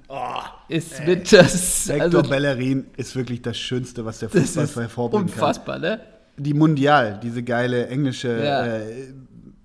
[0.68, 1.88] ist mit das.
[1.88, 5.34] Hector Also, Bellerin ist wirklich das Schönste, was der Fußball hervorbringen kann.
[5.34, 6.01] unfassbar, ne?
[6.36, 9.12] Die Mundial, diese geile englische, ja, äh,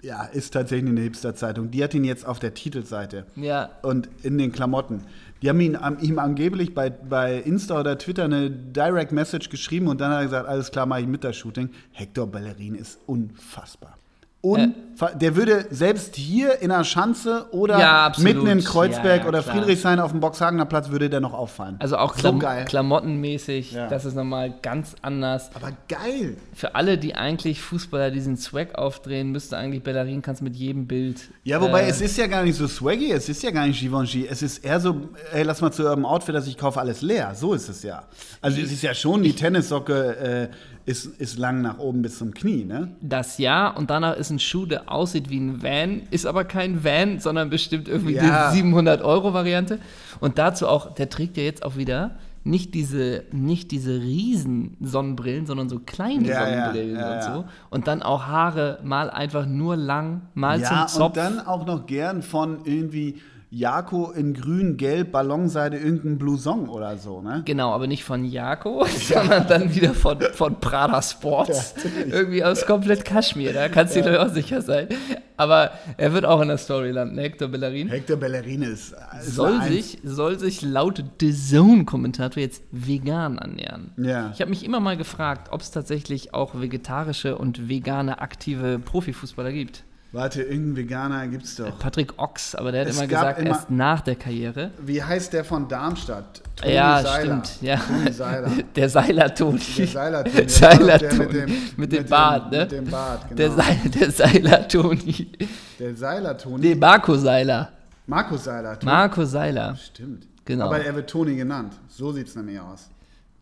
[0.02, 1.72] ja ist tatsächlich eine Hipster-Zeitung.
[1.72, 3.70] Die hat ihn jetzt auf der Titelseite Ja.
[3.84, 5.04] und in den Klamotten.
[5.42, 10.02] Die haben ihn, ihm angeblich bei, bei Insta oder Twitter eine Direct Message geschrieben und
[10.02, 11.70] dann hat er gesagt, alles klar, mache ich mit das Shooting.
[11.92, 13.99] Hector Bellerin ist unfassbar.
[14.42, 19.28] Unfa Der würde selbst hier in der Schanze oder Ja, mitten in Kreuzberg Ja, ja,
[19.28, 19.56] oder klar.
[19.58, 21.76] Friedrichshain auf dem Boxhagener Platz würde der noch auffallen.
[21.80, 22.64] Also auch So Klam geil.
[22.66, 25.52] klamottenmäßig, das ist nochmal ganz anders.
[25.56, 26.38] Aber geil.
[26.54, 31.30] Für alle, die eigentlich Fußballer diesen Swag aufdrehen, müsste eigentlich Bellerin kannst mit jedem Bild.
[31.44, 33.80] Ja, wobei äh, es ist ja gar nicht so swaggy, es ist ja gar nicht
[33.82, 37.02] Givenchy, es ist eher so, ey, lass mal zu eurem Outfit, dass ich kaufe alles
[37.02, 37.34] leer.
[37.36, 38.04] So ist es ja.
[38.42, 40.50] Also es ist ja schon, die Tennissocke äh,
[40.90, 42.90] ist, ist lang nach oben bis zum Knie, ne?
[43.00, 46.84] Das ja, und danach ist ein Schuh, der aussieht wie ein Van, ist aber kein
[46.84, 48.52] Van, sondern bestimmt irgendwie Ja.
[48.52, 49.80] die 700-Euro-Variante.
[50.20, 55.46] Und dazu auch, der trägt ja jetzt auch wieder nicht diese, nicht diese riesen Sonnenbrillen,
[55.46, 57.34] sondern so kleine Ja, Sonnenbrillen ja, und ja.
[57.36, 57.46] so.
[57.70, 61.06] Und dann auch Haare mal einfach nur lang, mal zum Zopf.
[61.10, 63.18] und dann auch noch gern von irgendwie
[63.52, 67.42] Jako in grün, gelb, Ballonseide, irgendein Blouson oder so, ne?
[67.46, 71.74] Genau, aber nicht von Jako, sondern dann wieder von, von Prada Sports.
[72.12, 74.90] Irgendwie aus komplett Kaschmir, da kannst du dir auch sicher sein.
[75.36, 77.88] Aber er wird auch in der Story landen, Hector Bellerin.
[77.88, 83.94] Hector Bellerin ist, ist soll sich, soll sich laut The Zone-Kommentator jetzt vegan annähern.
[83.98, 84.30] Ja.
[84.32, 89.54] Ich habe mich immer mal gefragt, ob es tatsächlich auch vegetarische und vegane aktive Profifußballer
[89.54, 89.86] gibt.
[90.12, 91.78] Warte, irgendein Veganer gibt's doch.
[91.78, 94.72] Patrick Ochs, aber der hat Es immer gesagt, immer- erst nach der Karriere.
[94.84, 96.42] Wie heißt der von Darmstadt?
[96.56, 97.44] Toni ja, Seiler.
[97.46, 97.62] stimmt.
[97.62, 97.76] Ja.
[97.78, 98.52] Toni Seiler.
[98.76, 99.60] Der Seiler-Toni.
[99.78, 100.46] Der Seiler-Toni.
[100.90, 102.60] Der Der mit dem- Mit dem Bart, ne?
[102.62, 103.36] mit dem Bart, genau.
[103.38, 105.32] Der, Seil, der Seiler-Toni.
[105.80, 106.68] Der Seiler-Toni.
[106.70, 107.70] Nee, Marco Seiler.
[108.08, 108.80] Markus Seiler.
[108.80, 108.92] Toni.
[108.92, 109.76] Marco Seiler.
[109.76, 110.26] Stimmt.
[110.44, 110.66] Genau.
[110.66, 111.74] Aber er wird Toni genannt.
[111.88, 112.90] So sieht es nämlich aus.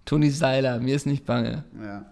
[0.04, 1.64] Toni Seiler, mir ist nicht bange.
[1.82, 2.04] Ja.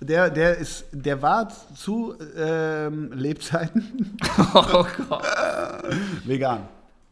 [0.00, 4.16] Der, der, ist, der war zu ähm, Lebzeiten
[4.54, 5.22] Oh Gott.
[6.24, 6.62] vegan.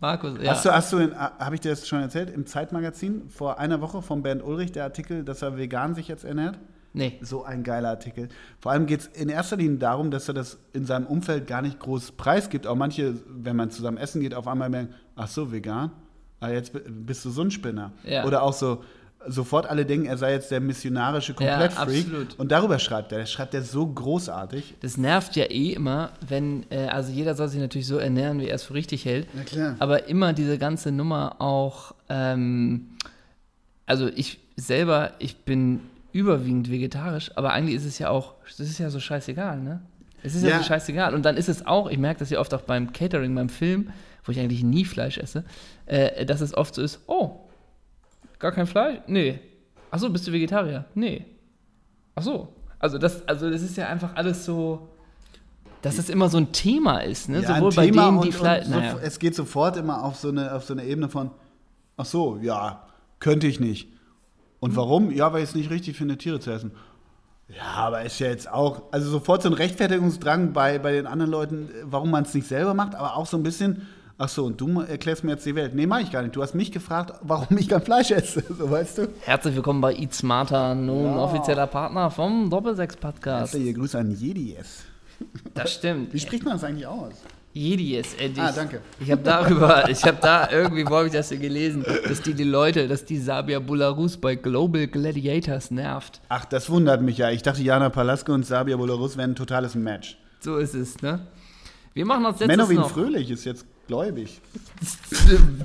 [0.01, 0.51] Markus, ja.
[0.51, 3.81] Hast du, hast du, in- habe ich dir das schon erzählt, im Zeitmagazin vor einer
[3.81, 6.59] Woche von Bernd Ulrich, der Artikel, dass er vegan sich jetzt ernährt?
[6.93, 7.19] Nee.
[7.23, 8.29] So ein geiler Artikel.
[8.61, 11.63] Vor allem geht es in erster Linie darum, dass er das in seinem Umfeld gar
[11.63, 12.67] nicht groß preisgibt.
[12.67, 15.93] Auch manche, wenn man zusammen essen geht, auf einmal merken, ach so, vegan?
[16.41, 17.93] Ah, jetzt bi- bist du so ein Spinner.
[18.03, 18.25] Ja.
[18.25, 18.83] Oder auch so,
[19.29, 21.99] sofort alle denken, er sei jetzt der missionarische Ja, Komplettfreak.
[22.07, 22.39] absolut.
[22.39, 23.19] Und darüber schreibt er.
[23.19, 24.75] Das schreibt er so großartig.
[24.81, 28.49] Das nervt ja eh immer, wenn, äh, also jeder soll sich natürlich so ernähren, wie
[28.49, 29.29] er es für richtig hält.
[29.35, 29.77] Na klar.
[29.79, 32.89] Aber immer diese ganze Nummer auch, ähm,
[33.87, 35.81] also ich selber, ich bin
[36.13, 39.81] überwiegend vegetarisch, aber eigentlich ist es ja auch, das ist ja so scheißegal, ne?
[40.25, 40.59] Es ist ja, Ja.
[40.59, 41.15] so scheißegal.
[41.15, 43.91] Und dann ist es auch, ich merke das ja oft auch beim Catering, beim Film,
[44.25, 45.43] wo ich eigentlich nie Fleisch esse,
[45.87, 47.41] äh, dass es oft so ist, oh,
[48.43, 48.99] gar kein Fleisch?
[49.07, 49.41] Nee.
[49.91, 50.85] Achso, bist du Vegetarier?
[50.95, 51.25] Nee.
[52.15, 52.49] Ach so.
[52.79, 54.89] Also das, also das ist ja einfach alles so,
[55.83, 57.41] dass es immer so ein Thema ist, ne?
[57.41, 58.67] Ja, ein Sowohl bei Thema denen, die und- Fleisch.
[58.67, 58.93] und Naja.
[58.93, 61.31] sof- Es geht sofort immer auf so, eine, auf so eine Ebene von,
[61.97, 62.87] ach so, ja,
[63.21, 63.89] könnte ich nicht.
[64.61, 65.11] Und warum?
[65.11, 66.73] Ja, weil ich es nicht richtig finde, Tiere zu essen.
[67.49, 71.31] Ja, aber ist ja jetzt auch, also sofort so ein Rechtfertigungsdrang bei, bei den anderen
[71.31, 73.87] Leuten, warum man es nicht selber macht, aber auch so ein bisschen,
[74.23, 75.75] ach so, und du erklärst mir jetzt die Welt.
[75.75, 76.37] Nee, mach ich gar nicht.
[76.37, 79.09] Du hast mich gefragt, warum ich kein Fleisch esse, so weißt du.
[79.23, 81.17] Herzlich willkommen bei Eat Smarter, nun Ja.
[81.25, 83.53] offizieller Partner vom Doppelsechs Podcast.
[83.53, 84.85] Herzliche Grüße an Jedis.
[85.55, 86.15] Das stimmt.
[86.15, 87.15] Wie spricht man das eigentlich aus?
[87.53, 88.43] Jedis, endlich.
[88.45, 88.81] Ah, danke.
[89.01, 92.33] Ich habe darüber, ich habe da irgendwie, wo habe ich das denn gelesen, dass die,
[92.33, 96.21] die Leute, dass die Sabia Bularus bei Global Gladiators nervt.
[96.29, 97.31] Ach, das wundert mich ja.
[97.31, 100.17] Ich dachte, Jana Palaske und Sabia Bolarus wären ein totales Match.
[100.41, 101.27] So ist es, ne?
[101.93, 102.91] Wir machen als letztes Menowin noch.
[102.91, 104.41] Fröhlich ist jetzt gläubig.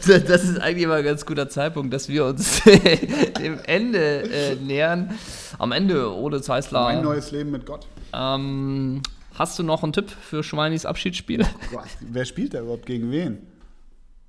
[0.05, 2.61] Das ist eigentlich immer ein ganz guter Zeitpunkt, dass wir uns
[3.39, 5.13] dem Ende äh, nähern.
[5.59, 7.01] Am Ende, Ole Mein Zeisler.
[7.01, 7.87] neues Leben mit Gott.
[8.13, 9.01] Ähm,
[9.35, 11.45] hast du noch einen Tipp für Schweinis Abschiedsspiel?
[11.71, 13.39] Gott, wer spielt da überhaupt gegen wen?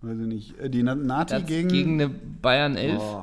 [0.00, 0.58] Weiß ich nicht.
[0.60, 1.92] Äh, Die Na- Nati Gegen, gegen.
[2.00, 2.98] eine Bayern 11.
[3.00, 3.22] Oh.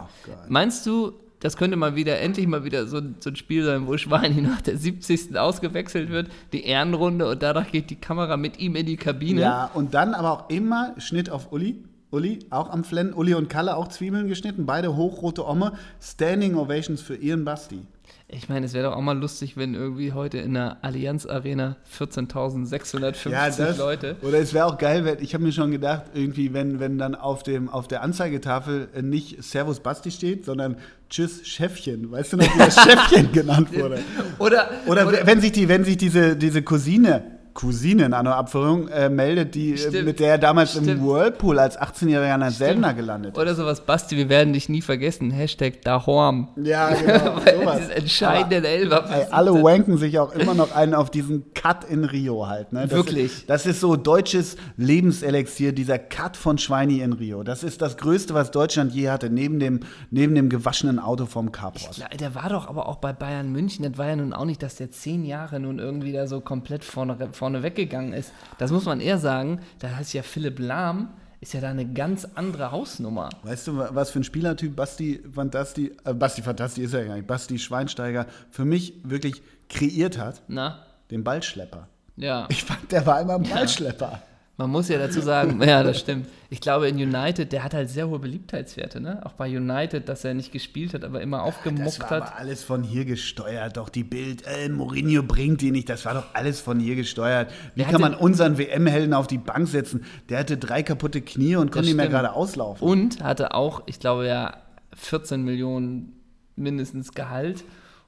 [0.49, 1.13] Meinst du,
[1.45, 4.41] das könnte mal wieder, endlich mal wieder so, ein- so ein Spiel sein, wo Schweini
[4.41, 5.37] nach der 70.
[5.37, 9.41] ausgewechselt wird, die Ehrenrunde und danach geht die Kamera mit ihm in die Kabine?
[9.41, 11.83] Ja, und dann aber auch immer Schnitt auf Uli.
[12.11, 13.13] Uli, auch am Flennen.
[13.13, 14.65] Uli und Kalle auch Zwiebeln geschnitten.
[14.65, 15.73] Beide hochrote Omme.
[16.01, 17.81] Standing Ovations für Ian Basti.
[18.27, 21.75] Ich meine, es wäre doch auch mal lustig, wenn irgendwie heute in der Allianz Arena
[21.95, 24.15] 14.650 Leute.
[24.23, 27.13] Oder es wäre auch geil, wenn, ich habe mir schon gedacht, irgendwie, wenn, wenn dann
[27.13, 32.11] auf, dem, auf der Anzeigetafel äh, nicht Servus Basti steht, sondern Tschüss Chefchen.
[32.11, 33.99] Weißt du noch, wie das Chefchen genannt wurde?
[34.39, 39.09] Oder, Oder, wenn sich, die, wenn sich diese, diese Cousine, Cousine in einer Abführung, äh,
[39.09, 41.01] meldet, die, äh, mit der er damals im Stimmt.
[41.03, 43.41] Whirlpool als 18-Jähriger an der Selner gelandet ist.
[43.41, 45.31] oder sowas, Basti, wir werden dich nie vergessen.
[45.31, 46.49] Hashtag Dahorm.
[46.57, 47.37] Ja, genau.
[47.45, 49.09] Weil dieses entscheidende Elfer.
[49.09, 52.73] Ey, alle wanken sich auch immer noch einen auf diesen Cut in Rio halt.
[52.73, 52.81] Ne?
[52.81, 53.25] Das Wirklich.
[53.37, 57.43] Ist, das ist so deutsches Lebenselixier, dieser Cut von Schweini in Rio.
[57.43, 59.79] Das ist das Größte, was Deutschland je hatte, neben dem,
[60.11, 61.97] neben dem gewaschenen Auto vom Carport.
[61.99, 63.89] Ja, Der war doch aber auch bei Bayern München.
[63.89, 66.83] Das war ja nun auch nicht, dass der zehn Jahre nun irgendwie da so komplett
[66.83, 68.31] vorne, vorne weggegangen ist.
[68.57, 69.59] Das muss man eher sagen.
[69.79, 71.09] Da heißt ja Philipp Lahm,
[71.41, 73.29] ist ja da eine ganz andere Hausnummer.
[73.43, 77.27] Weißt du, was für ein Spielertyp Basti Fantasti, äh, Basti Fantasti ist ja gar nicht,
[77.27, 80.41] Basti Schweinsteiger für mich wirklich kreiert hat?
[80.47, 80.85] Na?
[81.11, 81.87] Den Ballschlepper.
[82.15, 82.47] Ja.
[82.49, 84.21] Ich fand, der war immer ein Ballschlepper.
[84.57, 86.27] Man muss ja dazu sagen, ja, das stimmt.
[86.49, 89.19] Ich glaube, in United, der hat halt sehr hohe Beliebtheitswerte, ne?
[89.25, 92.21] Auch bei United, dass er nicht gespielt hat, aber immer Das aufgemuckt war hat.
[92.23, 93.75] aber alles von hier gesteuert.
[93.75, 95.89] Doch die Bild, äh, Mourinho bringt die nicht.
[95.89, 97.51] Das war doch alles von hier gesteuert.
[97.73, 100.05] Wie Der kann man hatte- unseren WM-Helden auf die Bank setzen?
[100.29, 102.87] Der hatte drei kaputte Knie und konnte nicht mehr gerade auslaufen.
[102.87, 104.55] Und hatte auch, ich glaube ja,
[104.93, 106.13] 14 Millionen
[106.55, 107.65] mindestens Gehalt.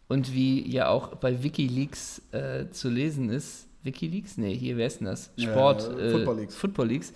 [0.07, 4.37] Und wie ja auch bei Wikileaks äh, zu lesen ist, Wikileaks?
[4.37, 5.31] Nee, hier, wer ist denn das?
[5.35, 6.55] Ja, Sport, äh, Football Leaks.
[6.55, 7.13] Football Leaks.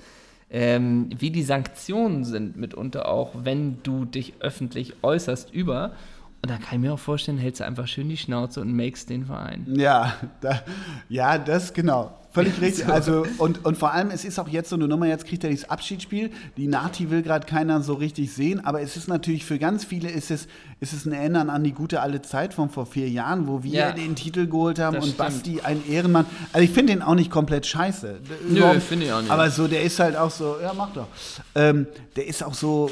[0.50, 5.94] Ähm, wie die Sanktionen sind mitunter auch, wenn du dich öffentlich äußerst über.
[6.42, 9.10] Und da kann ich mir auch vorstellen, hältst du einfach schön die Schnauze und makest
[9.10, 9.68] den Verein.
[9.76, 10.64] Ja, da,
[11.08, 12.18] ja, das genau.
[12.34, 12.86] Völlig richtig.
[12.86, 12.92] So.
[12.92, 15.50] Also, und, und vor allem, es ist auch jetzt so eine Nummer, jetzt kriegt er
[15.50, 16.32] dieses Abschiedsspiel.
[16.58, 20.10] Die Nati will gerade keiner so richtig sehen, aber es ist natürlich für ganz viele
[20.10, 20.48] ist es,
[20.80, 23.72] ist es ein Erinnern an die gute alte Zeit von vor vier Jahren, wo wir
[23.72, 23.92] Ja.
[23.92, 25.18] den Titel geholt haben und stimmt.
[25.18, 26.26] Basti ein Ehrenmann.
[26.54, 28.20] Also ich finde den auch nicht komplett scheiße.
[28.50, 29.32] Nö, finde ich auch nicht.
[29.32, 31.08] Aber so, der ist halt auch so, ja, mach doch.
[31.56, 32.90] Ähm, der ist auch so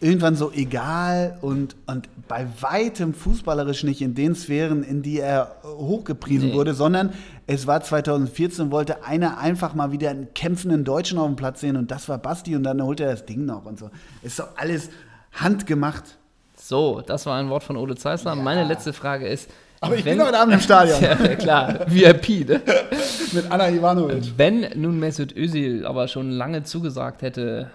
[0.00, 5.56] irgendwann so egal und, und bei weitem fußballerisch nicht in den Sphären, in die er
[5.64, 6.54] hochgepriesen Nee.
[6.54, 7.12] wurde, sondern
[7.46, 11.76] es war 2014, wollte einer einfach mal wieder einen kämpfenden Deutschen auf dem Platz sehen
[11.76, 13.90] und das war Basti und dann holt er das Ding noch und so.
[14.22, 14.88] Ist doch alles
[15.32, 16.04] handgemacht.
[16.56, 18.34] So, das war ein Wort von Ole Zeissler.
[18.34, 19.50] Meine letzte Frage ist.
[19.82, 22.60] Aber ich wenn- bin heute Abend im Stadion Ja, klar, VIP, ne?
[23.32, 24.34] mit Anna Ivanovic.
[24.36, 27.70] Wenn nun Mesut Özil aber schon lange zugesagt hätte,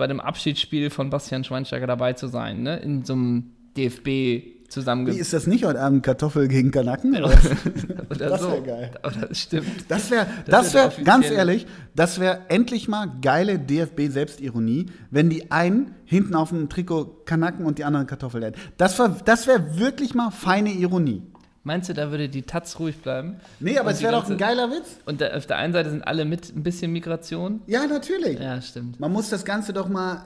[0.00, 2.78] bei dem Abschiedsspiel von Bastian Schweinsteiger dabei zu sein, ne?
[2.78, 7.14] in so einem DFB Wie zusammen ist das nicht heute Abend Kartoffel gegen Kanaken?
[7.16, 7.26] oder?
[8.10, 8.50] oder das so.
[8.52, 8.90] wär geil.
[9.04, 9.66] Oder das stimmt.
[9.88, 15.28] Das wäre, Das wär wäre, der ganz ehrlich, das wäre endlich mal geile DFB-Selbstironie, wenn
[15.30, 18.60] die einen hinten auf dem Trikot Kanaken und die anderen Kartoffeln hätten.
[18.76, 21.22] Das, war- das wäre wirklich mal feine Ironie.
[21.62, 23.36] Meinst du, da würde die Taz ruhig bleiben?
[23.58, 24.96] Nee, aber Und es wäre doch ein geiler Witz.
[25.04, 27.60] Und da, auf der einen Seite sind alle mit ein bisschen Migration.
[27.66, 28.40] Ja, natürlich.
[28.40, 28.98] Ja, stimmt.
[28.98, 30.22] Man muss das Ganze doch mal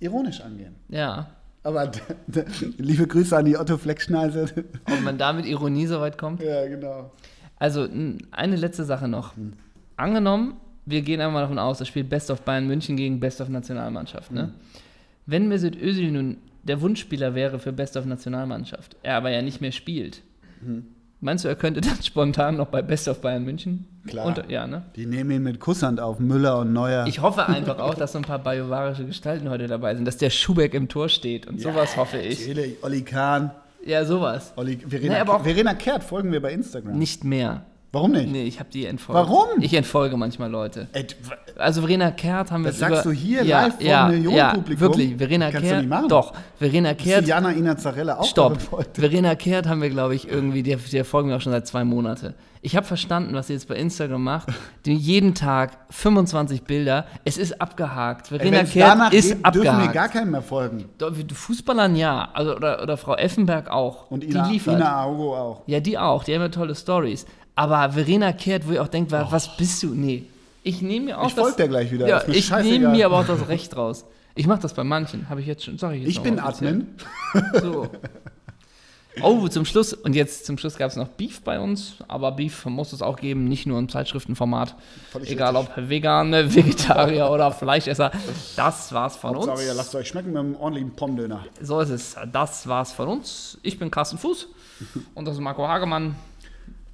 [0.00, 0.74] ironisch angehen.
[0.88, 1.28] Ja.
[1.62, 1.90] Aber
[2.78, 4.46] liebe Grüße an die Otto Fleckschneise.
[4.90, 6.42] Ob man da mit Ironie so weit kommt?
[6.42, 7.12] ja, genau.
[7.56, 7.88] Also,
[8.30, 9.34] eine letzte Sache noch.
[9.96, 13.48] Angenommen, wir gehen einmal davon aus, das spielt Best of Bayern München gegen Best of
[13.48, 14.30] Nationalmannschaft.
[14.30, 14.54] Ne?
[15.26, 19.60] Wenn Mesut Özil nun der Wunschspieler wäre für Best of Nationalmannschaft, er aber ja nicht
[19.60, 20.22] mehr spielt,
[21.20, 23.86] meinst du, er könnte dann spontan noch bei Best of Bayern München?
[24.06, 24.26] Klar.
[24.26, 24.82] Unter, ja, ne?
[24.96, 27.06] Die nehmen ihn mit Kusshand auf, Müller und Neuer.
[27.06, 30.30] Ich hoffe einfach auch, dass so ein paar bajovarische Gestalten heute dabei sind, dass der
[30.30, 32.40] Schubeck im Tor steht und sowas hoffe ich.
[32.40, 33.50] Natürlich, Olli Kahn.
[33.84, 34.52] Ja, sowas.
[34.56, 36.98] Olli, Verena, auch- Verena Kehrt folgen wir bei Instagram.
[36.98, 37.62] Nicht mehr.
[37.90, 38.30] Warum nicht?
[38.30, 39.30] Nee, ich habe die entfolgt.
[39.30, 39.46] Warum?
[39.60, 40.88] Ich entfolge manchmal Leute.
[40.92, 41.06] Ey,
[41.56, 44.74] Also Verena Kehrt haben wir Das sagst du hier ja, live vor ja, Millionenpublikum?
[44.74, 45.16] Ja, wirklich.
[45.16, 46.08] Verena Kannst du nicht machen.
[46.08, 46.34] Doch.
[46.58, 47.24] Verena Ist Kehrt.
[47.24, 48.58] die Jana Inazarella auch Stopp.
[48.92, 51.84] Verena Kehrt haben wir, glaube ich, irgendwie, der, der folgen wir auch schon seit zwei
[51.84, 52.34] Monaten.
[52.60, 54.48] Ich habe verstanden, was sie jetzt bei Instagram macht.
[54.84, 57.06] Die jeden Tag 25 Bilder.
[57.24, 58.30] Es ist abgehakt.
[58.32, 59.94] Ey, Verena wenn's Kehrt ist geht, dürfen wir abgehakt.
[59.94, 60.84] gar keinem mehr folgen.
[61.32, 62.28] Fußballern ja.
[62.32, 64.10] Also, oder, oder Frau Effenberg auch.
[64.10, 64.74] Und Ina, die liefert.
[64.74, 65.62] Ina Augo auch.
[65.66, 66.24] Ja, die auch.
[66.24, 67.26] Die haben ja tolle Stories.
[67.58, 69.88] Aber Verena Kehrt, wo ich auch denke, wa- was bist du?
[69.88, 70.26] Nee.
[70.62, 72.06] Ich nehme mir auch Ich das, der gleich wieder.
[72.06, 74.04] Ja, Ist mir ich nehme mir aber auch das Recht raus.
[74.36, 75.28] Ich mache das bei manchen.
[75.28, 75.76] Habe ich jetzt schon.
[75.76, 76.38] Sag ich jetzt Ich bin.
[76.38, 76.86] Admin.
[77.60, 77.88] So.
[79.20, 82.64] Oh, zum Schluss, und jetzt zum Schluss gab es noch Beef bei uns, aber Beef
[82.66, 84.76] muss es auch geben, nicht nur im Zeitschriftenformat.
[85.24, 85.76] Egal richtig.
[85.76, 88.12] ob vegan, Vegetarier oder Fleischesser.
[88.54, 89.64] Das war's von Hauptsache, uns.
[89.66, 91.44] ihr lasst euch schmecken mit einem ordentlichen Pommdöner.
[91.60, 92.14] So ist es.
[92.32, 93.58] Das war's von uns.
[93.64, 94.46] Ich bin Carsten Fuß
[95.16, 96.14] und das ist Marco Hagemann.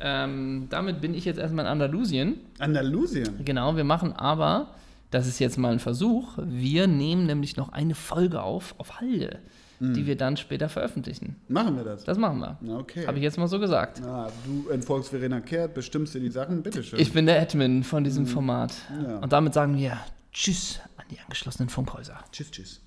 [0.07, 2.37] Ähm, damit bin ich jetzt erstmal in Andalusien.
[2.59, 3.43] Andalusien.
[3.43, 4.75] Genau, wir machen aber,
[5.11, 9.39] das ist jetzt mal ein Versuch, wir nehmen nämlich noch eine Folge auf, auf Halde,
[9.81, 11.37] die wir dann später veröffentlichen.
[11.49, 12.05] Machen wir das?
[12.05, 12.59] Das machen wir.
[12.79, 13.07] Okay.
[13.07, 14.03] Habe ich jetzt mal so gesagt.
[14.03, 16.99] Ah, du entfolgst Verena Kehrt, bestimmst dir die Sachen, bitteschön.
[16.99, 18.73] Ich bin der Admin von diesem Format.
[19.03, 19.19] Ja.
[19.19, 19.99] Und damit sagen wir
[20.33, 22.19] Tschüss an die angeschlossenen Funkhäuser.
[22.31, 22.81] tschüss, tschüss.